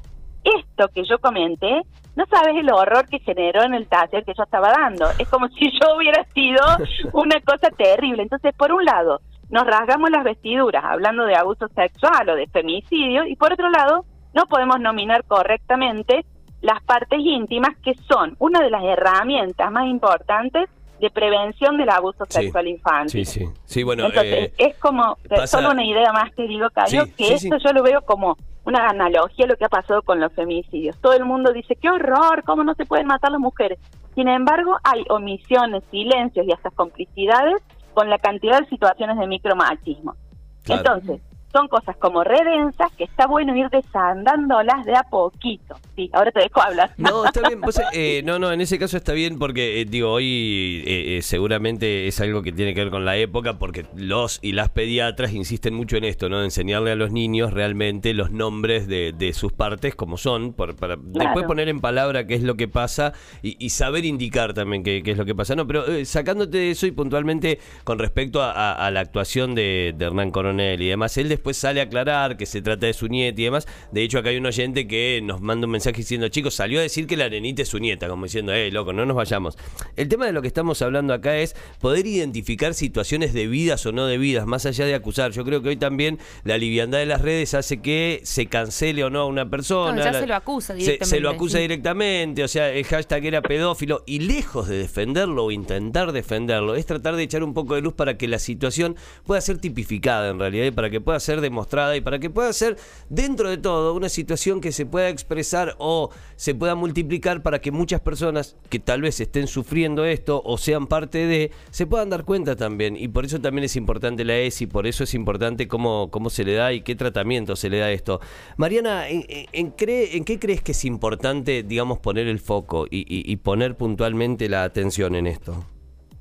Esto 0.43 0.87
que 0.95 1.03
yo 1.03 1.19
comenté, 1.19 1.83
no 2.15 2.25
sabes 2.25 2.55
el 2.57 2.71
horror 2.73 3.07
que 3.07 3.19
generó 3.19 3.61
en 3.61 3.75
el 3.75 3.87
taller 3.87 4.25
que 4.25 4.33
yo 4.35 4.41
estaba 4.41 4.71
dando. 4.71 5.05
Es 5.19 5.29
como 5.29 5.47
si 5.49 5.69
yo 5.79 5.95
hubiera 5.95 6.23
sido 6.33 6.63
una 7.13 7.39
cosa 7.41 7.69
terrible. 7.69 8.23
Entonces, 8.23 8.51
por 8.57 8.71
un 8.71 8.83
lado, 8.83 9.21
nos 9.51 9.65
rasgamos 9.65 10.09
las 10.09 10.23
vestiduras 10.23 10.83
hablando 10.83 11.25
de 11.25 11.35
abuso 11.35 11.67
sexual 11.75 12.29
o 12.29 12.35
de 12.35 12.47
femicidio 12.47 13.25
y 13.25 13.35
por 13.35 13.53
otro 13.53 13.69
lado, 13.69 14.05
no 14.33 14.45
podemos 14.45 14.79
nominar 14.79 15.25
correctamente 15.25 16.25
las 16.61 16.81
partes 16.83 17.19
íntimas 17.19 17.75
que 17.83 17.93
son 18.07 18.35
una 18.39 18.61
de 18.61 18.69
las 18.69 18.83
herramientas 18.83 19.71
más 19.71 19.87
importantes 19.87 20.69
de 21.01 21.09
prevención 21.09 21.77
del 21.77 21.89
abuso 21.89 22.25
sexual 22.29 22.67
infantil. 22.67 23.25
Sí, 23.25 23.39
sí. 23.39 23.49
Sí, 23.65 23.83
bueno, 23.83 24.05
Entonces, 24.05 24.33
eh, 24.33 24.53
es 24.57 24.77
como, 24.77 25.17
solo 25.47 25.71
una 25.71 25.83
idea 25.83 26.13
más 26.13 26.31
que 26.33 26.43
digo, 26.43 26.69
Cayo, 26.69 27.05
Sí, 27.05 27.11
que 27.13 27.33
esto 27.33 27.57
yo 27.57 27.73
lo 27.73 27.81
veo 27.81 28.01
como 28.01 28.37
una 28.63 28.87
analogía 28.87 29.45
a 29.45 29.47
lo 29.47 29.55
que 29.55 29.65
ha 29.65 29.69
pasado 29.69 30.03
con 30.03 30.19
los 30.19 30.31
femicidios. 30.33 30.95
Todo 31.01 31.13
el 31.13 31.25
mundo 31.25 31.51
dice, 31.51 31.75
qué 31.75 31.89
horror, 31.89 32.43
cómo 32.45 32.63
no 32.63 32.75
se 32.75 32.85
pueden 32.85 33.07
matar 33.07 33.31
las 33.31 33.41
mujeres. 33.41 33.79
Sin 34.13 34.27
embargo, 34.27 34.77
hay 34.83 35.03
omisiones, 35.09 35.83
silencios 35.89 36.45
y 36.47 36.51
hasta 36.51 36.69
complicidades 36.69 37.55
con 37.93 38.09
la 38.09 38.17
cantidad 38.17 38.59
de 38.59 38.67
situaciones 38.67 39.17
de 39.17 39.27
micromachismo. 39.27 40.15
Claro. 40.63 40.81
Entonces, 40.81 41.21
son 41.51 41.67
cosas 41.67 41.95
como 41.97 42.23
redensas 42.23 42.91
que 42.97 43.03
está 43.03 43.27
bueno 43.27 43.55
ir 43.55 43.67
desandándolas 43.69 44.85
de 44.85 44.95
a 44.95 45.03
poquito. 45.03 45.75
Sí, 45.95 46.09
ahora 46.13 46.31
te 46.31 46.41
dejo 46.41 46.61
hablar. 46.61 46.93
No, 46.97 47.25
está 47.25 47.47
bien. 47.47 47.61
Vos, 47.61 47.79
eh, 47.93 48.21
no, 48.25 48.39
no, 48.39 48.51
en 48.51 48.61
ese 48.61 48.79
caso 48.79 48.97
está 48.97 49.13
bien 49.13 49.37
porque, 49.39 49.81
eh, 49.81 49.85
digo, 49.85 50.11
hoy 50.11 50.83
eh, 50.85 51.17
eh, 51.17 51.21
seguramente 51.21 52.07
es 52.07 52.19
algo 52.21 52.41
que 52.41 52.51
tiene 52.51 52.73
que 52.73 52.81
ver 52.81 52.91
con 52.91 53.05
la 53.05 53.17
época 53.17 53.59
porque 53.59 53.85
los 53.95 54.39
y 54.41 54.53
las 54.53 54.69
pediatras 54.69 55.33
insisten 55.33 55.73
mucho 55.73 55.97
en 55.97 56.03
esto, 56.05 56.29
¿no? 56.29 56.39
De 56.39 56.45
enseñarle 56.45 56.91
a 56.91 56.95
los 56.95 57.11
niños 57.11 57.53
realmente 57.53 58.13
los 58.13 58.31
nombres 58.31 58.87
de, 58.87 59.13
de 59.13 59.33
sus 59.33 59.51
partes 59.53 59.95
como 59.95 60.17
son, 60.17 60.53
por- 60.53 60.75
para 60.75 60.95
después 60.97 61.45
poner 61.45 61.69
en 61.69 61.81
palabra 61.81 62.25
qué 62.27 62.35
es 62.35 62.43
lo 62.43 62.55
que 62.55 62.67
pasa 62.67 63.13
y, 63.41 63.57
y 63.63 63.69
saber 63.71 64.05
indicar 64.05 64.53
también 64.53 64.83
qué, 64.83 65.01
qué 65.03 65.11
es 65.11 65.17
lo 65.17 65.25
que 65.25 65.35
pasa. 65.35 65.55
No, 65.55 65.67
pero 65.67 65.85
eh, 65.87 66.05
sacándote 66.05 66.57
de 66.57 66.71
eso 66.71 66.87
y 66.87 66.91
puntualmente 66.91 67.59
con 67.83 67.99
respecto 67.99 68.41
a, 68.41 68.51
a- 68.51 68.87
a 68.87 68.91
la 68.91 69.01
actuación 69.01 69.55
de, 69.55 69.93
de 69.97 70.05
Hernán 70.05 70.31
Coronel 70.31 70.81
y 70.81 70.87
demás, 70.87 71.17
él 71.17 71.29
después 71.41 71.57
sale 71.57 71.79
a 71.79 71.83
aclarar 71.85 72.37
que 72.37 72.45
se 72.45 72.61
trata 72.61 72.85
de 72.85 72.93
su 72.93 73.07
nieta 73.07 73.41
y 73.41 73.45
demás. 73.45 73.67
De 73.91 74.03
hecho, 74.03 74.19
acá 74.19 74.29
hay 74.29 74.37
un 74.37 74.45
oyente 74.45 74.87
que 74.87 75.19
nos 75.23 75.41
manda 75.41 75.65
un 75.65 75.71
mensaje 75.71 75.97
diciendo, 75.97 76.27
chicos, 76.29 76.53
salió 76.53 76.77
a 76.79 76.83
decir 76.83 77.07
que 77.07 77.17
la 77.17 77.27
nenita 77.29 77.63
es 77.63 77.67
su 77.69 77.79
nieta, 77.79 78.07
como 78.07 78.25
diciendo, 78.25 78.53
eh, 78.53 78.69
loco, 78.71 78.93
no 78.93 79.05
nos 79.07 79.15
vayamos. 79.17 79.57
El 79.95 80.07
tema 80.07 80.27
de 80.27 80.33
lo 80.33 80.41
que 80.43 80.47
estamos 80.47 80.81
hablando 80.83 81.13
acá 81.15 81.37
es 81.39 81.55
poder 81.79 82.05
identificar 82.05 82.75
situaciones 82.75 83.33
debidas 83.33 83.83
o 83.87 83.91
no 83.91 84.05
debidas, 84.05 84.45
más 84.45 84.67
allá 84.67 84.85
de 84.85 84.93
acusar. 84.93 85.31
Yo 85.31 85.43
creo 85.43 85.63
que 85.63 85.69
hoy 85.69 85.77
también 85.77 86.19
la 86.43 86.59
liviandad 86.59 86.99
de 86.99 87.07
las 87.07 87.21
redes 87.21 87.55
hace 87.55 87.81
que 87.81 88.21
se 88.23 88.45
cancele 88.45 89.03
o 89.03 89.09
no 89.09 89.21
a 89.21 89.25
una 89.25 89.49
persona. 89.49 89.93
No, 89.97 90.03
ya 90.03 90.11
La- 90.11 90.19
se 90.19 90.27
lo 90.27 90.35
acusa 90.35 90.73
se- 90.73 90.79
directamente. 90.79 91.05
Se, 91.05 91.19
lo 91.19 91.29
acusa 91.31 91.57
sí. 91.57 91.61
directamente, 91.63 92.43
o 92.43 92.47
sea, 92.47 92.71
el 92.71 92.85
hashtag 92.85 93.25
era 93.25 93.41
pedófilo. 93.41 94.03
Y 94.05 94.19
lejos 94.19 94.67
de 94.67 94.77
defenderlo 94.77 95.45
o 95.45 95.51
intentar 95.51 96.11
defenderlo, 96.11 96.75
es 96.75 96.85
tratar 96.85 97.15
de 97.15 97.23
echar 97.23 97.43
un 97.43 97.53
poco 97.55 97.73
de 97.75 97.81
luz 97.81 97.93
para 97.93 98.17
que 98.17 98.27
la 98.27 98.37
situación 98.37 98.95
pueda 99.25 99.41
ser 99.41 99.57
tipificada 99.57 100.29
en 100.29 100.37
realidad 100.39 100.65
y 100.65 100.71
para 100.71 100.89
que 100.89 101.01
pueda 101.01 101.19
ser 101.19 101.30
demostrada 101.39 101.95
y 101.95 102.01
para 102.01 102.19
que 102.19 102.29
pueda 102.29 102.51
ser, 102.51 102.77
dentro 103.09 103.49
de 103.49 103.57
todo, 103.57 103.93
una 103.93 104.09
situación 104.09 104.59
que 104.59 104.73
se 104.73 104.85
pueda 104.85 105.07
expresar 105.07 105.75
o 105.77 106.09
se 106.35 106.53
pueda 106.55 106.75
multiplicar 106.75 107.41
para 107.43 107.61
que 107.61 107.71
muchas 107.71 108.01
personas 108.01 108.57
que 108.69 108.79
tal 108.79 109.01
vez 109.01 109.21
estén 109.21 109.47
sufriendo 109.47 110.03
esto 110.03 110.41
o 110.43 110.57
sean 110.57 110.87
parte 110.87 111.19
de, 111.27 111.51
se 111.69 111.85
puedan 111.85 112.09
dar 112.09 112.25
cuenta 112.25 112.55
también. 112.55 112.97
Y 112.97 113.07
por 113.07 113.23
eso 113.23 113.39
también 113.39 113.65
es 113.65 113.75
importante 113.75 114.25
la 114.25 114.35
ESI, 114.37 114.67
por 114.67 114.87
eso 114.87 115.03
es 115.03 115.13
importante 115.13 115.67
cómo, 115.67 116.09
cómo 116.11 116.29
se 116.29 116.43
le 116.43 116.55
da 116.55 116.73
y 116.73 116.81
qué 116.81 116.95
tratamiento 116.95 117.55
se 117.55 117.69
le 117.69 117.77
da 117.77 117.85
a 117.85 117.91
esto. 117.91 118.19
Mariana, 118.57 119.07
¿en, 119.07 119.71
qué 119.71 120.39
crees 120.39 120.61
que 120.61 120.71
es 120.71 120.83
importante, 120.83 121.63
digamos, 121.63 121.99
poner 121.99 122.27
el 122.27 122.39
foco 122.39 122.87
y 122.89 123.35
poner 123.37 123.77
puntualmente 123.77 124.49
la 124.49 124.63
atención 124.63 125.15
en 125.15 125.27
esto? 125.27 125.65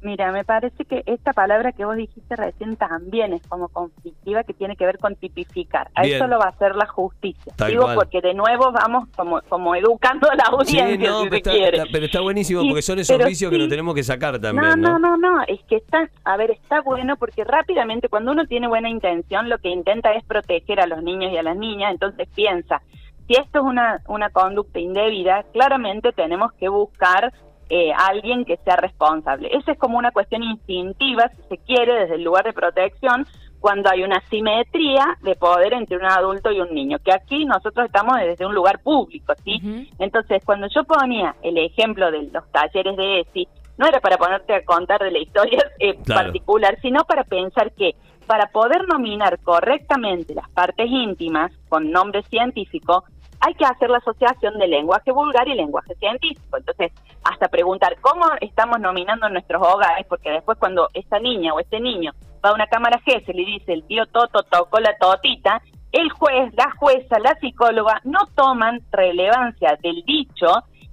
Mira, 0.03 0.33
me 0.33 0.45
parece 0.45 0.87
que 0.87 1.03
esta 1.05 1.35
palabra 1.35 1.73
que 1.73 1.85
vos 1.85 1.95
dijiste 1.95 2.35
recién 2.35 2.77
también 2.77 3.35
es 3.35 3.43
como 3.49 3.69
conflictiva, 3.69 4.45
que 4.45 4.55
tiene 4.55 4.75
que 4.75 4.87
ver 4.87 4.99
con 4.99 5.15
tipificar. 5.15 5.91
A 5.95 6.03
Bien. 6.03 6.17
eso 6.17 6.27
lo 6.27 6.39
va 6.39 6.47
a 6.47 6.49
hacer 6.49 6.75
la 6.75 6.87
justicia. 6.87 7.53
Tal 7.55 7.71
Digo 7.71 7.83
cual. 7.83 7.97
porque 7.97 8.23
de 8.23 8.33
nuevo 8.33 8.73
vamos 8.73 9.09
como, 9.15 9.43
como 9.43 9.75
educando 9.75 10.31
a 10.31 10.35
la 10.37 10.45
audiencia, 10.45 10.87
Sí, 10.89 10.99
no, 10.99 11.23
si 11.25 11.29
pero 11.29 11.31
se 11.31 11.37
está, 11.37 11.51
quiere. 11.51 11.77
está- 11.79 11.89
pero 11.93 12.05
está 12.07 12.21
buenísimo 12.23 12.63
porque 12.67 12.81
son 12.83 12.99
esos 12.99 13.19
vicios 13.25 13.51
que 13.51 13.59
nos 13.59 13.69
tenemos 13.69 13.95
que 13.95 14.03
sacar 14.03 14.39
también, 14.41 14.81
no, 14.81 14.99
¿no? 14.99 14.99
no, 14.99 15.17
no, 15.17 15.37
no, 15.37 15.43
es 15.47 15.61
que 15.65 15.77
está, 15.77 16.09
a 16.25 16.37
ver, 16.39 16.51
está 16.53 16.81
bueno 16.81 17.17
porque 17.17 17.45
rápidamente 17.45 18.09
cuando 18.09 18.33
uno 18.33 18.47
tiene 18.47 18.69
buena 18.69 18.89
intención, 18.89 19.51
lo 19.51 19.59
que 19.59 19.69
intenta 19.69 20.13
es 20.15 20.25
proteger 20.25 20.81
a 20.81 20.87
los 20.87 21.03
niños 21.03 21.31
y 21.33 21.37
a 21.37 21.43
las 21.43 21.57
niñas, 21.59 21.93
entonces 21.93 22.27
piensa, 22.35 22.81
si 23.27 23.35
esto 23.35 23.59
es 23.59 23.65
una, 23.65 24.01
una 24.09 24.31
conducta 24.31 24.79
indebida, 24.79 25.45
claramente 25.53 26.13
tenemos 26.13 26.53
que 26.55 26.69
buscar 26.71 27.33
eh, 27.71 27.93
alguien 27.97 28.45
que 28.45 28.57
sea 28.59 28.77
responsable. 28.77 29.49
Esa 29.53 29.73
es 29.73 29.79
como 29.79 29.97
una 29.97 30.11
cuestión 30.11 30.43
instintiva, 30.43 31.29
si 31.37 31.43
se 31.49 31.59
quiere, 31.59 32.01
desde 32.01 32.17
el 32.17 32.25
lugar 32.25 32.45
de 32.45 32.53
protección, 32.53 33.25
cuando 33.61 33.91
hay 33.91 34.03
una 34.03 34.21
simetría 34.29 35.19
de 35.23 35.37
poder 35.37 35.75
entre 35.75 35.97
un 35.99 36.05
adulto 36.05 36.51
y 36.51 36.61
un 36.61 36.75
niño, 36.75 36.99
que 37.05 37.13
aquí 37.13 37.45
nosotros 37.45 37.87
estamos 37.87 38.17
desde 38.19 38.45
un 38.47 38.55
lugar 38.55 38.81
público, 38.83 39.33
¿sí? 39.45 39.89
Entonces, 39.99 40.43
cuando 40.45 40.67
yo 40.75 40.83
ponía 40.85 41.35
el 41.43 41.59
ejemplo 41.59 42.11
de 42.11 42.23
los 42.33 42.51
talleres 42.51 42.97
de 42.97 43.21
ESI, 43.21 43.49
no 43.79 43.87
era 43.87 44.01
para 44.01 44.17
ponerte 44.19 44.55
a 44.55 44.65
contar 44.65 45.01
de 45.01 45.11
la 45.11 45.19
historia 45.19 45.63
eh, 45.79 45.95
Claro. 46.05 46.27
particular, 46.27 46.79
sino 46.83 47.05
para 47.05 47.25
pensar 47.25 47.73
que 47.73 47.95
para 48.27 48.47
poder 48.47 48.87
nominar 48.89 49.39
correctamente 49.43 50.35
las 50.35 50.49
partes 50.51 50.87
íntimas 50.89 51.53
con 51.69 51.91
nombre 51.91 52.23
científico, 52.25 53.05
hay 53.41 53.55
que 53.55 53.65
hacer 53.65 53.91
la 53.91 53.99
asociación 53.99 54.59
de 54.59 54.69
lenguaje 54.69 55.13
vulgar 55.13 55.49
y 55.49 55.55
lenguaje 55.55 55.95
científico. 55.97 56.59
Entonces, 56.59 56.93
hasta 57.25 57.49
preguntar 57.49 57.97
cómo 58.01 58.27
estamos 58.41 58.79
nominando 58.81 59.29
nuestros 59.29 59.63
hogares, 59.63 60.07
porque 60.09 60.31
después 60.31 60.59
cuando 60.59 60.89
esta 60.95 61.19
niña 61.19 61.55
o 61.55 61.61
este 61.61 61.81
niño 61.81 62.13
va 62.45 62.51
a 62.51 62.55
una 62.55 62.67
cámara 62.67 63.01
GESEL 63.05 63.41
y 63.41 63.59
dice 63.59 63.73
el 63.73 63.85
tío 63.85 64.07
Toto 64.07 64.43
tocó 64.43 64.79
la 64.81 64.97
totita, 64.99 65.63
el 65.93 66.11
juez, 66.11 66.53
la 66.55 66.71
jueza, 66.79 67.19
la 67.19 67.35
psicóloga 67.41 68.01
no 68.05 68.21
toman 68.35 68.81
relevancia 68.93 69.77
del 69.83 70.03
dicho 70.05 70.47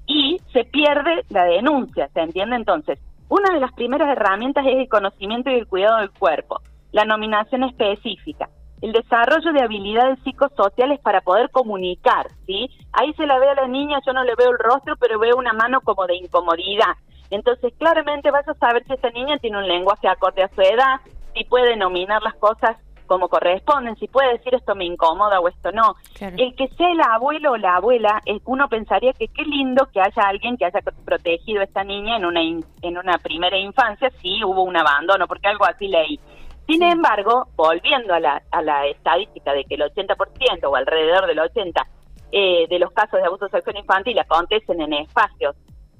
y 0.06 0.39
se 0.54 0.63
pierde 0.63 1.24
la 1.30 1.44
denuncia, 1.44 2.08
¿se 2.13 2.22
entiende? 2.22 2.56
Entonces, 2.56 3.00
una 3.30 3.54
de 3.54 3.60
las 3.60 3.74
primeras 3.74 4.10
herramientas 4.10 4.66
es 4.66 4.77
el 4.77 4.89
conocimiento 4.89 5.50
y 5.50 5.56
el 5.56 5.68
cuidado 5.68 5.98
del 5.98 6.12
cuerpo, 6.12 6.62
la 6.94 7.04
nominación 7.04 7.63
específica, 7.63 8.50
el 8.82 8.92
desarrollo 8.92 9.52
de 9.54 9.62
habilidades 9.64 10.20
psicosociales 10.24 11.00
para 11.00 11.22
poder 11.22 11.50
comunicar, 11.50 12.28
¿sí? 12.46 12.70
Ahí 12.94 13.14
se 13.14 13.26
la 13.26 13.40
ve 13.40 13.50
a 13.50 13.56
la 13.56 13.68
niña, 13.68 14.00
yo 14.06 14.14
no 14.14 14.24
le 14.24 14.36
veo 14.36 14.52
el 14.52 14.60
rostro, 14.60 14.96
pero 14.98 15.18
veo 15.20 15.36
una 15.36 15.54
mano 15.54 15.82
como 15.82 16.06
de 16.06 16.16
incomodidad. 16.18 16.96
Entonces, 17.30 17.74
claramente 17.78 18.32
vas 18.32 18.48
a 18.48 18.54
saber 18.54 18.84
si 18.86 18.94
esa 18.94 19.10
niña 19.10 19.38
tiene 19.40 19.58
un 19.58 19.68
lenguaje 19.68 20.08
acorde 20.08 20.44
a 20.44 20.50
su 20.50 20.62
edad, 20.62 21.02
si 21.34 21.44
puede 21.44 21.76
nominar 21.76 22.22
las 22.22 22.36
cosas 22.36 22.78
como 23.06 23.30
corresponden, 23.30 23.96
si 23.96 24.08
puede 24.10 24.34
decir 24.34 24.54
esto 24.54 24.76
me 24.76 24.84
incomoda 24.84 25.40
o 25.40 25.48
esto 25.48 25.72
no. 25.72 25.96
Claro. 26.18 26.36
El 26.38 26.54
que 26.56 26.68
sea 26.70 26.92
el 26.92 27.00
abuelo 27.00 27.54
o 27.54 27.58
la 27.58 27.78
abuela, 27.78 28.22
eh, 28.26 28.38
uno 28.46 28.68
pensaría 28.68 29.14
que 29.14 29.30
qué 29.30 29.44
lindo 29.44 29.88
que 29.94 30.02
haya 30.02 30.24
alguien 30.28 30.58
que 30.58 30.66
haya 30.66 30.82
protegido 31.06 31.62
a 31.62 31.64
esta 31.64 31.84
niña 31.86 32.18
en 32.18 32.26
una 32.26 32.42
in- 32.42 32.66
en 32.82 32.98
una 32.98 33.18
primera 33.18 33.58
infancia, 33.58 34.10
si 34.22 34.44
hubo 34.44 34.64
un 34.64 34.76
abandono, 34.76 35.26
porque 35.26 35.48
algo 35.48 35.64
así 35.66 35.88
leí. 35.88 36.20
Sin 36.68 36.84
embargo, 36.84 37.48
volviendo 37.56 38.14
a 38.14 38.20
la, 38.20 38.44
a 38.52 38.62
la 38.62 38.88
estadística 38.88 39.54
de 39.54 39.64
que 39.66 39.76
el 39.76 39.82
80% 39.82 40.70
o 40.70 40.76
alrededor 40.76 41.26
del 41.28 41.40
80% 41.40 41.86
eh, 42.32 42.68
de 42.68 42.80
los 42.80 42.92
casos 42.92 43.22
de 43.22 43.26
abuso 43.26 43.48
sexual 43.48 43.78
infantil 43.78 44.20
acontecen 44.20 44.82
en 44.82 44.92
espacios 44.94 45.56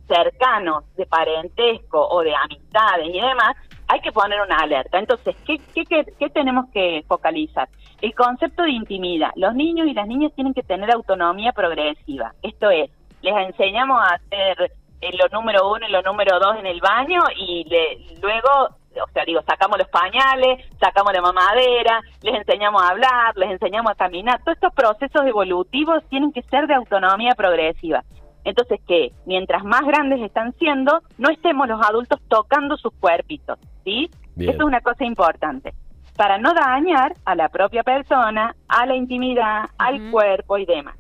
cercanos 0.08 0.84
de 0.96 1.06
parentesco 1.06 2.06
o 2.06 2.22
de 2.22 2.34
amistades 2.36 3.08
y 3.08 3.20
demás, 3.20 3.56
hay 3.88 4.02
que 4.02 4.12
poner 4.12 4.40
una 4.42 4.58
alerta. 4.58 5.00
Entonces, 5.00 5.36
¿qué, 5.46 5.58
qué, 5.74 5.86
qué, 5.86 6.06
qué 6.18 6.30
tenemos 6.30 6.70
que 6.74 7.04
focalizar? 7.08 7.70
El 8.02 8.14
concepto 8.14 8.64
de 8.64 8.72
intimidad. 8.72 9.32
Los 9.36 9.56
niños 9.56 9.88
y 9.88 9.94
las 9.94 10.08
niñas 10.08 10.34
tienen 10.36 10.54
que 10.54 10.64
tener 10.64 10.92
autonomía 10.92 11.52
progresiva. 11.54 12.34
Esto 12.42 12.70
es, 12.70 12.90
les 13.22 13.36
enseñamos 13.36 14.00
a 14.02 14.16
hacer 14.16 14.72
eh, 15.02 15.12
lo 15.18 15.28
número 15.30 15.72
uno 15.72 15.88
y 15.88 15.92
lo 15.92 16.02
número 16.02 16.40
dos 16.40 16.58
en 16.58 16.66
el 16.66 16.82
baño 16.82 17.22
y 17.38 17.64
le, 17.66 18.20
luego, 18.22 18.76
o 19.01 19.12
sea, 19.12 19.24
digo, 19.25 19.42
sacamos 19.48 19.77
los 19.77 19.88
pañales, 19.89 20.66
sacamos 20.80 21.13
la 21.13 21.22
mamadera, 21.22 22.01
les 22.22 22.36
enseñamos 22.36 22.82
a 22.82 22.89
hablar, 22.89 23.36
les 23.36 23.51
enseñamos 23.51 23.92
a 23.92 23.96
caminar. 23.96 24.39
Todos 24.44 24.58
estos 24.58 24.74
procesos 24.74 25.25
evolutivos 25.25 26.04
tienen 26.10 26.32
que 26.32 26.42
ser 26.44 26.68
de 26.68 26.75
autonomía 26.75 27.34
progresiva. 27.36 28.04
Entonces, 28.44 28.80
que 28.88 29.12
mientras 29.25 29.63
más 29.63 29.82
grandes 29.82 30.22
están 30.22 30.54
siendo, 30.54 31.01
no 31.18 31.30
estemos 31.30 31.68
los 31.68 31.86
adultos 31.86 32.20
tocando 32.30 32.77
sus 32.77 32.94
cuerpitos, 32.94 33.60
¿sí? 33.84 34.10
Bien. 34.36 34.51
Eso 34.51 34.60
es 34.60 34.66
una 34.66 34.82
cosa 34.82 35.04
importante. 35.04 35.74
Para 36.16 36.38
no 36.38 36.54
dañar 36.54 37.13
a 37.25 37.36
la 37.36 37.50
propia 37.50 37.84
persona, 37.84 38.56
a 38.68 38.86
la 38.86 38.96
intimidad, 38.96 39.66
al 39.77 40.12
cuerpo 40.12 40.58
y 40.58 40.66
demás. 40.66 40.96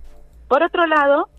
Por 0.47 0.61
otro 0.61 0.85
lado, 0.85 1.29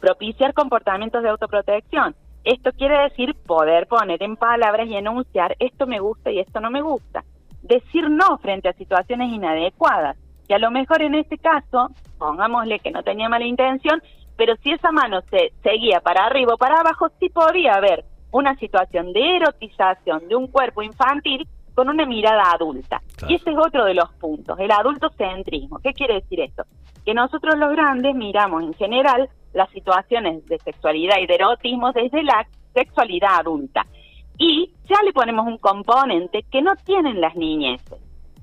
propiciar 0.00 0.54
comportamientos 0.54 1.22
de 1.22 1.28
autoprotección. 1.28 2.14
Esto 2.44 2.72
quiere 2.72 3.02
decir 3.02 3.34
poder 3.34 3.86
poner 3.86 4.22
en 4.22 4.36
palabras 4.36 4.88
y 4.88 4.96
enunciar 4.96 5.56
esto 5.58 5.86
me 5.86 6.00
gusta 6.00 6.30
y 6.30 6.40
esto 6.40 6.60
no 6.60 6.70
me 6.70 6.80
gusta. 6.80 7.24
Decir 7.62 8.08
no 8.08 8.38
frente 8.38 8.68
a 8.68 8.72
situaciones 8.72 9.32
inadecuadas. 9.32 10.16
Y 10.48 10.54
a 10.54 10.58
lo 10.58 10.70
mejor 10.70 11.02
en 11.02 11.14
este 11.14 11.36
caso, 11.36 11.90
pongámosle 12.18 12.78
que 12.78 12.90
no 12.90 13.02
tenía 13.02 13.28
mala 13.28 13.44
intención, 13.44 14.02
pero 14.36 14.54
si 14.62 14.72
esa 14.72 14.92
mano 14.92 15.20
se 15.30 15.52
seguía 15.62 16.00
para 16.00 16.24
arriba 16.24 16.54
o 16.54 16.58
para 16.58 16.80
abajo, 16.80 17.08
sí 17.20 17.28
podría 17.28 17.74
haber 17.74 18.04
una 18.30 18.56
situación 18.56 19.12
de 19.12 19.36
erotización 19.36 20.28
de 20.28 20.36
un 20.36 20.46
cuerpo 20.46 20.82
infantil 20.82 21.46
con 21.74 21.88
una 21.88 22.06
mirada 22.06 22.50
adulta. 22.52 23.02
Y 23.28 23.34
ese 23.34 23.50
es 23.50 23.56
otro 23.56 23.84
de 23.84 23.94
los 23.94 24.10
puntos, 24.14 24.58
el 24.58 24.70
adultocentrismo. 24.70 25.78
¿Qué 25.78 25.92
quiere 25.92 26.14
decir 26.14 26.40
esto? 26.40 26.64
Que 27.04 27.14
nosotros 27.14 27.56
los 27.56 27.70
grandes 27.70 28.14
miramos 28.14 28.62
en 28.62 28.74
general 28.74 29.28
las 29.52 29.70
situaciones 29.70 30.44
de 30.46 30.58
sexualidad 30.58 31.16
y 31.20 31.26
de 31.26 31.34
erotismo 31.34 31.92
desde 31.92 32.22
la 32.22 32.46
sexualidad 32.74 33.40
adulta. 33.40 33.86
Y 34.38 34.72
ya 34.88 35.02
le 35.04 35.12
ponemos 35.12 35.46
un 35.46 35.58
componente 35.58 36.44
que 36.50 36.62
no 36.62 36.74
tienen 36.84 37.20
las 37.20 37.34
niñeces. 37.34 37.98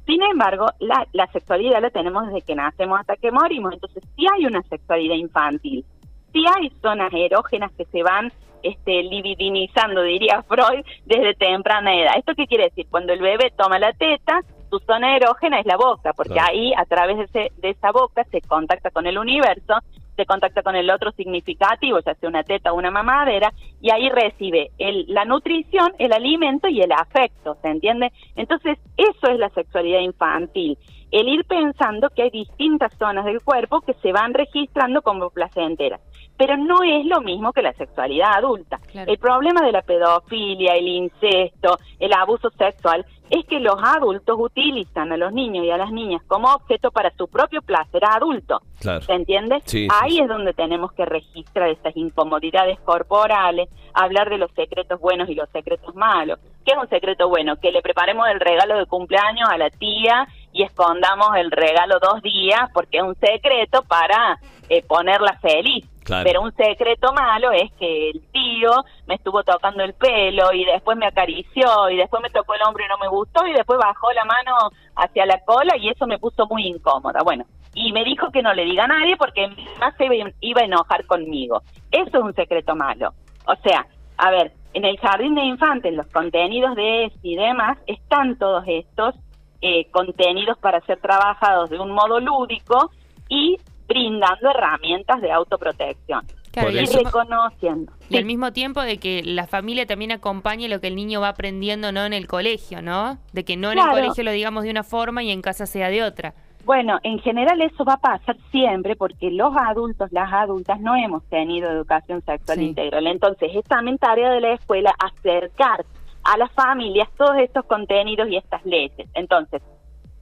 Sin 0.05 0.21
embargo, 0.21 0.67
la, 0.79 1.07
la 1.13 1.27
sexualidad 1.27 1.81
la 1.81 1.89
tenemos 1.89 2.27
desde 2.27 2.41
que 2.41 2.55
nacemos 2.55 2.99
hasta 2.99 3.15
que 3.15 3.31
morimos. 3.31 3.73
Entonces, 3.73 4.03
sí 4.15 4.25
hay 4.31 4.45
una 4.45 4.61
sexualidad 4.63 5.15
infantil. 5.15 5.85
Sí 6.31 6.43
hay 6.55 6.69
zonas 6.81 7.11
erógenas 7.13 7.71
que 7.73 7.85
se 7.85 8.03
van 8.03 8.31
este, 8.65 9.03
libidinizando, 9.03 10.01
diría 10.01 10.43
Freud, 10.43 10.83
desde 11.05 11.33
temprana 11.35 11.95
edad. 11.95 12.13
¿Esto 12.17 12.33
qué 12.35 12.47
quiere 12.47 12.65
decir? 12.65 12.87
Cuando 12.89 13.13
el 13.13 13.21
bebé 13.21 13.51
toma 13.55 13.79
la 13.79 13.93
teta, 13.93 14.41
su 14.69 14.79
zona 14.79 15.15
erógena 15.15 15.59
es 15.59 15.65
la 15.65 15.77
boca, 15.77 16.13
porque 16.13 16.39
ahí 16.39 16.73
a 16.75 16.85
través 16.85 17.17
de, 17.17 17.23
ese, 17.25 17.51
de 17.61 17.69
esa 17.69 17.91
boca 17.91 18.23
se 18.31 18.41
contacta 18.41 18.89
con 18.89 19.05
el 19.05 19.17
universo, 19.17 19.75
se 20.15 20.25
contacta 20.25 20.63
con 20.63 20.75
el 20.75 20.89
otro 20.89 21.11
significativo, 21.11 21.99
ya 21.99 22.15
sea 22.15 22.29
una 22.29 22.43
teta 22.43 22.73
o 22.73 22.77
una 22.77 22.91
mamadera, 22.91 23.53
y 23.81 23.91
ahí 23.91 24.09
recibe 24.09 24.71
el, 24.77 25.05
la 25.07 25.25
nutrición, 25.25 25.93
el 25.99 26.13
alimento 26.13 26.67
y 26.67 26.81
el 26.81 26.91
afecto, 26.91 27.57
¿se 27.61 27.69
entiende? 27.69 28.11
Entonces, 28.35 28.77
eso 28.97 29.27
es 29.27 29.39
la 29.39 29.49
sexualidad 29.49 29.99
infantil 29.99 30.77
el 31.11 31.29
ir 31.29 31.45
pensando 31.45 32.09
que 32.09 32.23
hay 32.23 32.29
distintas 32.29 32.91
zonas 32.97 33.23
del 33.23 33.41
cuerpo 33.41 33.79
que 33.79 33.93
se 33.95 34.11
van 34.11 34.33
registrando 34.33 35.01
como 35.01 35.29
placenteras. 35.29 36.01
Pero 36.37 36.57
no 36.57 36.83
es 36.83 37.05
lo 37.05 37.21
mismo 37.21 37.53
que 37.53 37.61
la 37.61 37.71
sexualidad 37.73 38.33
adulta. 38.35 38.81
El 38.93 39.17
problema 39.17 39.61
de 39.65 39.71
la 39.71 39.81
pedofilia, 39.81 40.73
el 40.73 40.87
incesto, 40.87 41.77
el 41.99 42.11
abuso 42.11 42.49
sexual, 42.49 43.05
es 43.29 43.45
que 43.45 43.59
los 43.59 43.75
adultos 43.81 44.37
utilizan 44.39 45.11
a 45.11 45.17
los 45.17 45.33
niños 45.33 45.65
y 45.65 45.71
a 45.71 45.77
las 45.77 45.91
niñas 45.91 46.21
como 46.27 46.53
objeto 46.53 46.91
para 46.91 47.11
su 47.15 47.27
propio 47.27 47.61
placer 47.61 48.03
adulto. 48.05 48.61
¿Se 48.79 49.13
entiende? 49.13 49.61
Ahí 50.01 50.19
es 50.19 50.27
donde 50.27 50.53
tenemos 50.53 50.91
que 50.93 51.05
registrar 51.05 51.69
estas 51.69 51.95
incomodidades 51.97 52.79
corporales, 52.81 53.69
hablar 53.93 54.29
de 54.29 54.37
los 54.37 54.51
secretos 54.51 54.99
buenos 54.99 55.29
y 55.29 55.35
los 55.35 55.49
secretos 55.49 55.95
malos. 55.95 56.39
¿Qué 56.65 56.73
es 56.73 56.77
un 56.77 56.89
secreto 56.89 57.29
bueno? 57.29 57.55
Que 57.57 57.71
le 57.71 57.81
preparemos 57.81 58.27
el 58.27 58.39
regalo 58.39 58.77
de 58.77 58.85
cumpleaños 58.85 59.49
a 59.49 59.57
la 59.57 59.69
tía 59.69 60.27
y 60.51 60.63
escondamos 60.63 61.35
el 61.37 61.51
regalo 61.51 61.95
dos 61.99 62.21
días 62.21 62.69
porque 62.73 62.97
es 62.97 63.03
un 63.03 63.15
secreto 63.15 63.83
para 63.83 64.39
eh, 64.69 64.83
ponerla 64.83 65.37
feliz. 65.41 65.85
Pero 66.07 66.41
un 66.41 66.53
secreto 66.55 67.13
malo 67.13 67.51
es 67.51 67.71
que 67.79 68.11
el 68.11 68.21
tío 68.31 68.71
me 69.07 69.15
estuvo 69.15 69.43
tocando 69.43 69.83
el 69.83 69.93
pelo 69.93 70.53
y 70.53 70.63
después 70.63 70.97
me 70.97 71.07
acarició 71.07 71.89
y 71.89 71.97
después 71.97 72.21
me 72.21 72.29
tocó 72.29 72.53
el 72.53 72.61
hombro 72.67 72.83
y 72.85 72.87
no 72.87 72.97
me 72.99 73.07
gustó 73.07 73.45
y 73.47 73.53
después 73.53 73.79
bajó 73.79 74.11
la 74.13 74.23
mano 74.25 74.55
hacia 74.95 75.25
la 75.25 75.39
cola 75.45 75.75
y 75.77 75.89
eso 75.89 76.05
me 76.05 76.19
puso 76.19 76.45
muy 76.47 76.67
incómoda. 76.67 77.21
Bueno, 77.23 77.45
y 77.73 77.91
me 77.91 78.03
dijo 78.03 78.31
que 78.31 78.43
no 78.43 78.53
le 78.53 78.65
diga 78.65 78.83
a 78.83 78.87
nadie 78.87 79.17
porque 79.17 79.47
más 79.79 79.95
se 79.97 80.05
iba 80.41 80.61
a 80.61 80.65
enojar 80.65 81.05
conmigo. 81.05 81.61
Eso 81.91 82.17
es 82.17 82.23
un 82.23 82.33
secreto 82.33 82.75
malo. 82.75 83.13
O 83.47 83.55
sea, 83.63 83.87
a 84.17 84.31
ver, 84.31 84.53
en 84.73 84.85
el 84.85 84.97
jardín 84.97 85.35
de 85.35 85.43
infantes, 85.43 85.93
los 85.93 86.07
contenidos 86.07 86.75
de 86.75 87.05
ESI 87.05 87.19
y 87.23 87.35
demás, 87.35 87.77
están 87.87 88.37
todos 88.37 88.63
estos 88.67 89.15
eh, 89.61 89.89
contenidos 89.91 90.57
para 90.59 90.81
ser 90.81 90.99
trabajados 90.99 91.69
de 91.69 91.79
un 91.79 91.91
modo 91.91 92.19
lúdico 92.19 92.91
y 93.27 93.57
brindando 93.87 94.49
herramientas 94.49 95.21
de 95.21 95.31
autoprotección. 95.31 96.25
y 96.55 96.85
reconociendo. 96.85 97.91
Y 98.09 98.17
al 98.17 98.25
mismo 98.25 98.53
tiempo 98.53 98.81
de 98.81 98.97
que 98.97 99.21
la 99.23 99.45
familia 99.45 99.85
también 99.85 100.13
acompañe 100.13 100.69
lo 100.69 100.79
que 100.79 100.87
el 100.87 100.95
niño 100.95 101.19
va 101.19 101.29
aprendiendo 101.29 101.91
no 101.91 102.05
en 102.05 102.13
el 102.13 102.27
colegio, 102.27 102.81
¿no? 102.81 103.17
De 103.33 103.43
que 103.43 103.57
no 103.57 103.71
en 103.71 103.79
el 103.79 103.89
colegio 103.89 104.23
lo 104.23 104.31
digamos 104.31 104.63
de 104.63 104.69
una 104.71 104.83
forma 104.83 105.21
y 105.21 105.31
en 105.31 105.41
casa 105.41 105.65
sea 105.65 105.89
de 105.89 106.03
otra. 106.03 106.33
Bueno, 106.65 106.97
en 107.03 107.19
general 107.19 107.61
eso 107.61 107.85
va 107.85 107.93
a 107.93 107.97
pasar 107.97 108.37
siempre 108.51 108.95
porque 108.95 109.29
los 109.29 109.55
adultos, 109.55 110.11
las 110.11 110.33
adultas 110.33 110.79
no 110.79 110.95
hemos 110.95 111.23
tenido 111.25 111.69
educación 111.69 112.23
sexual 112.23 112.61
integral. 112.61 113.05
Entonces 113.05 113.51
es 113.53 113.63
también 113.65 113.99
tarea 113.99 114.31
de 114.31 114.41
la 114.41 114.53
escuela 114.53 114.91
acercar 114.97 115.85
a 116.23 116.37
las 116.37 116.51
familias 116.53 117.07
todos 117.17 117.37
estos 117.37 117.65
contenidos 117.65 118.27
y 118.29 118.37
estas 118.37 118.65
leyes. 118.65 119.07
Entonces, 119.13 119.61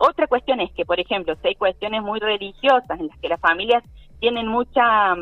otra 0.08 0.28
cuestión 0.28 0.60
es 0.60 0.72
que, 0.74 0.86
por 0.86 1.00
ejemplo, 1.00 1.36
si 1.42 1.48
hay 1.48 1.56
cuestiones 1.56 2.02
muy 2.02 2.20
religiosas 2.20 3.00
en 3.00 3.08
las 3.08 3.18
que 3.20 3.30
las 3.30 3.40
familias 3.40 3.84
tienen 4.20 4.48
mucha 4.48 5.16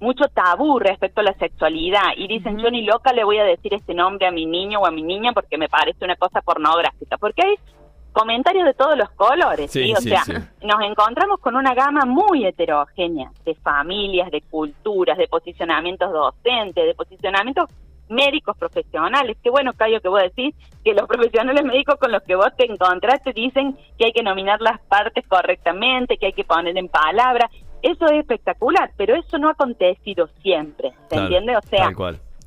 mucho 0.00 0.28
tabú 0.28 0.78
respecto 0.78 1.20
a 1.20 1.24
la 1.24 1.34
sexualidad 1.34 2.12
y 2.16 2.28
dicen 2.28 2.56
yo 2.58 2.70
ni 2.70 2.82
loca 2.82 3.12
le 3.12 3.24
voy 3.24 3.38
a 3.38 3.44
decir 3.44 3.74
este 3.74 3.94
nombre 3.94 4.28
a 4.28 4.30
mi 4.30 4.46
niño 4.46 4.78
o 4.78 4.86
a 4.86 4.92
mi 4.92 5.02
niña 5.02 5.32
porque 5.32 5.58
me 5.58 5.68
parece 5.68 6.04
una 6.04 6.14
cosa 6.14 6.40
pornográfica, 6.40 7.18
porque 7.18 7.42
hay 7.42 7.54
comentarios 8.12 8.64
de 8.64 8.74
todos 8.74 8.96
los 8.96 9.10
colores, 9.10 9.70
sí, 9.70 9.92
o 9.92 10.00
sea, 10.00 10.22
nos 10.62 10.80
encontramos 10.82 11.40
con 11.40 11.56
una 11.56 11.74
gama 11.74 12.04
muy 12.04 12.46
heterogénea 12.46 13.32
de 13.44 13.54
familias, 13.56 14.30
de 14.30 14.40
culturas, 14.42 15.18
de 15.18 15.26
posicionamientos 15.26 16.12
docentes, 16.12 16.86
de 16.86 16.94
posicionamientos 16.94 17.68
médicos 18.10 18.56
profesionales. 18.56 19.36
Qué 19.42 19.50
bueno, 19.50 19.72
Cayo, 19.74 20.00
que 20.00 20.08
vos 20.08 20.22
decís 20.22 20.54
que 20.84 20.94
los 20.94 21.06
profesionales 21.06 21.64
médicos 21.64 21.96
con 21.96 22.12
los 22.12 22.22
que 22.22 22.34
vos 22.34 22.48
te 22.56 22.70
encontraste 22.70 23.32
dicen 23.32 23.76
que 23.98 24.06
hay 24.06 24.12
que 24.12 24.22
nominar 24.22 24.60
las 24.60 24.80
partes 24.80 25.26
correctamente, 25.26 26.16
que 26.16 26.26
hay 26.26 26.32
que 26.32 26.44
poner 26.44 26.76
en 26.76 26.88
palabra. 26.88 27.50
Eso 27.82 28.06
es 28.06 28.20
espectacular, 28.20 28.90
pero 28.96 29.14
eso 29.14 29.38
no 29.38 29.48
ha 29.48 29.52
acontecido 29.52 30.28
siempre, 30.42 30.92
¿se 31.08 31.16
entiende? 31.16 31.56
O 31.56 31.62
sea, 31.62 31.90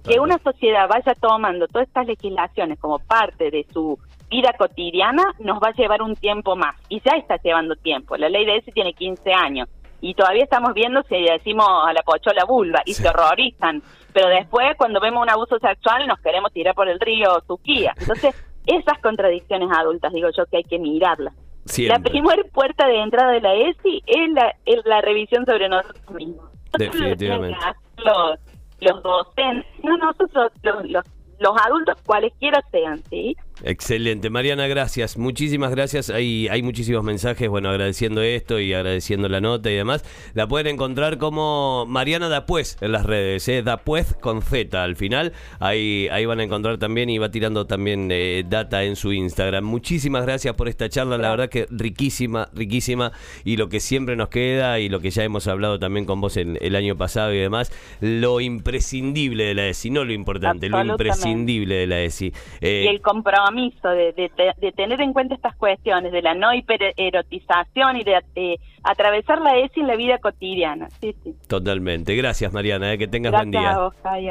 que 0.03 0.19
una 0.19 0.37
sociedad 0.39 0.87
vaya 0.89 1.13
tomando 1.15 1.67
todas 1.67 1.87
estas 1.87 2.07
legislaciones 2.07 2.79
como 2.79 2.99
parte 2.99 3.51
de 3.51 3.65
su 3.71 3.97
vida 4.29 4.53
cotidiana 4.57 5.23
nos 5.39 5.61
va 5.61 5.69
a 5.69 5.73
llevar 5.73 6.01
un 6.01 6.15
tiempo 6.15 6.55
más 6.55 6.75
y 6.89 7.01
ya 7.01 7.17
está 7.17 7.37
llevando 7.37 7.75
tiempo. 7.75 8.17
La 8.17 8.29
ley 8.29 8.45
de 8.45 8.57
ese 8.57 8.71
tiene 8.71 8.93
15 8.93 9.31
años 9.33 9.69
y 10.01 10.15
todavía 10.15 10.43
estamos 10.43 10.73
viendo 10.73 11.03
si 11.03 11.21
decimos 11.21 11.67
a 11.85 11.93
la 11.93 12.01
pochola 12.01 12.43
vulva 12.45 12.81
y 12.85 12.93
se 12.93 13.07
horrorizan. 13.07 13.81
Pero 14.13 14.27
después, 14.27 14.75
cuando 14.77 14.99
vemos 14.99 15.21
un 15.21 15.29
abuso 15.29 15.57
sexual, 15.59 16.07
nos 16.07 16.19
queremos 16.19 16.51
tirar 16.51 16.75
por 16.75 16.89
el 16.89 16.99
río 16.99 17.41
Tuquía. 17.47 17.93
Entonces, 17.97 18.35
esas 18.65 18.99
contradicciones 18.99 19.69
adultas, 19.71 20.11
digo 20.11 20.29
yo, 20.35 20.45
que 20.47 20.57
hay 20.57 20.63
que 20.63 20.79
mirarlas. 20.79 21.33
La 21.77 21.99
primera 21.99 22.43
puerta 22.51 22.87
de 22.87 23.01
entrada 23.01 23.31
de 23.31 23.41
la 23.41 23.53
ESI 23.53 24.03
es 24.07 24.29
la, 24.33 24.55
es 24.65 24.83
la 24.85 25.01
revisión 25.01 25.45
sobre 25.45 25.69
nosotros 25.69 26.09
mismos. 26.11 26.49
Definitivamente. 26.77 27.57
Los, 27.97 28.39
los 28.79 29.03
docentes, 29.03 29.65
no 29.83 29.95
nosotros, 29.97 30.51
los, 30.63 30.89
los, 30.89 31.05
los 31.41 31.57
adultos, 31.59 31.97
cualesquiera 32.05 32.63
sean, 32.71 33.01
¿sí? 33.09 33.35
Excelente. 33.63 34.29
Mariana, 34.29 34.67
gracias. 34.67 35.17
Muchísimas 35.17 35.71
gracias. 35.71 36.09
Hay, 36.09 36.47
hay 36.47 36.63
muchísimos 36.63 37.03
mensajes, 37.03 37.49
bueno, 37.49 37.69
agradeciendo 37.69 38.21
esto 38.21 38.59
y 38.59 38.73
agradeciendo 38.73 39.27
la 39.27 39.41
nota 39.41 39.69
y 39.69 39.75
demás. 39.75 40.03
La 40.33 40.47
pueden 40.47 40.67
encontrar 40.67 41.17
como 41.17 41.85
Mariana 41.87 42.29
Dapuez 42.29 42.77
en 42.81 42.91
las 42.91 43.05
redes, 43.05 43.47
¿eh? 43.49 43.61
Dapuez 43.63 44.15
con 44.19 44.41
Z 44.41 44.83
al 44.83 44.95
final. 44.95 45.33
Ahí, 45.59 46.07
ahí 46.11 46.25
van 46.25 46.39
a 46.39 46.43
encontrar 46.43 46.77
también 46.77 47.09
y 47.09 47.17
va 47.17 47.29
tirando 47.29 47.65
también 47.65 48.09
eh, 48.11 48.43
data 48.47 48.83
en 48.83 48.95
su 48.95 49.11
Instagram. 49.11 49.63
Muchísimas 49.63 50.23
gracias 50.23 50.55
por 50.55 50.67
esta 50.67 50.89
charla, 50.89 51.17
la 51.17 51.31
verdad 51.31 51.49
que 51.49 51.67
riquísima, 51.69 52.49
riquísima. 52.53 53.11
Y 53.43 53.57
lo 53.57 53.69
que 53.69 53.79
siempre 53.79 54.15
nos 54.15 54.29
queda 54.29 54.79
y 54.79 54.89
lo 54.89 54.99
que 54.99 55.09
ya 55.11 55.23
hemos 55.23 55.47
hablado 55.47 55.79
también 55.79 56.05
con 56.05 56.21
vos 56.21 56.37
en, 56.37 56.57
el 56.61 56.75
año 56.75 56.97
pasado 56.97 57.33
y 57.33 57.37
demás, 57.37 57.71
lo 57.99 58.41
imprescindible 58.41 59.45
de 59.45 59.53
la 59.55 59.67
ESI, 59.67 59.89
no 59.89 60.03
lo 60.03 60.13
importante, 60.13 60.69
lo 60.69 60.83
imprescindible 60.83 61.30
de 61.35 61.87
la 61.87 61.99
ESI. 61.99 62.33
Eh, 62.61 62.83
y 62.85 62.87
el 62.87 63.01
compromiso 63.01 63.89
de, 63.89 64.13
de, 64.13 64.71
tener 64.71 65.01
en 65.01 65.13
cuenta 65.13 65.35
estas 65.35 65.55
cuestiones, 65.55 66.11
de 66.11 66.21
la 66.21 66.33
no 66.33 66.53
hipererotización 66.53 67.97
y 67.97 68.03
de 68.03 68.59
atravesar 68.83 69.41
la 69.41 69.57
ESI 69.57 69.81
en 69.81 69.87
la 69.87 69.95
vida 69.95 70.17
cotidiana. 70.17 70.89
Sí, 71.01 71.15
sí. 71.23 71.35
Totalmente. 71.47 72.15
Gracias, 72.15 72.51
Mariana. 72.53 72.93
Eh, 72.93 72.97
que 72.97 73.07
tengas 73.07 73.31
buen 73.31 73.51
día. 73.51 73.77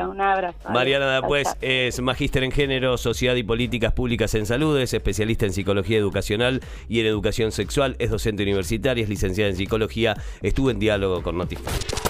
Un 0.09 0.21
abrazo. 0.21 0.71
Mariana 0.71 1.21
después 1.21 1.57
es 1.61 2.01
magíster 2.01 2.45
en 2.45 2.53
género, 2.53 2.97
sociedad 2.97 3.35
y 3.35 3.43
políticas 3.43 3.93
públicas 3.93 4.35
en 4.35 4.47
salud, 4.47 4.79
es 4.79 4.95
especialista 4.95 5.47
en 5.47 5.53
psicología 5.53 5.99
educacional 5.99 6.61
y 6.89 7.01
en 7.01 7.07
educación 7.07 7.53
sexual, 7.53 7.97
es 7.99 8.11
docente 8.11 8.43
universitaria, 8.43 9.03
es 9.03 9.09
licenciada 9.09 9.51
en 9.51 9.57
psicología, 9.57 10.15
estuvo 10.43 10.71
en 10.71 10.79
diálogo 10.79 11.23
con 11.23 11.39
Notify. 11.39 12.10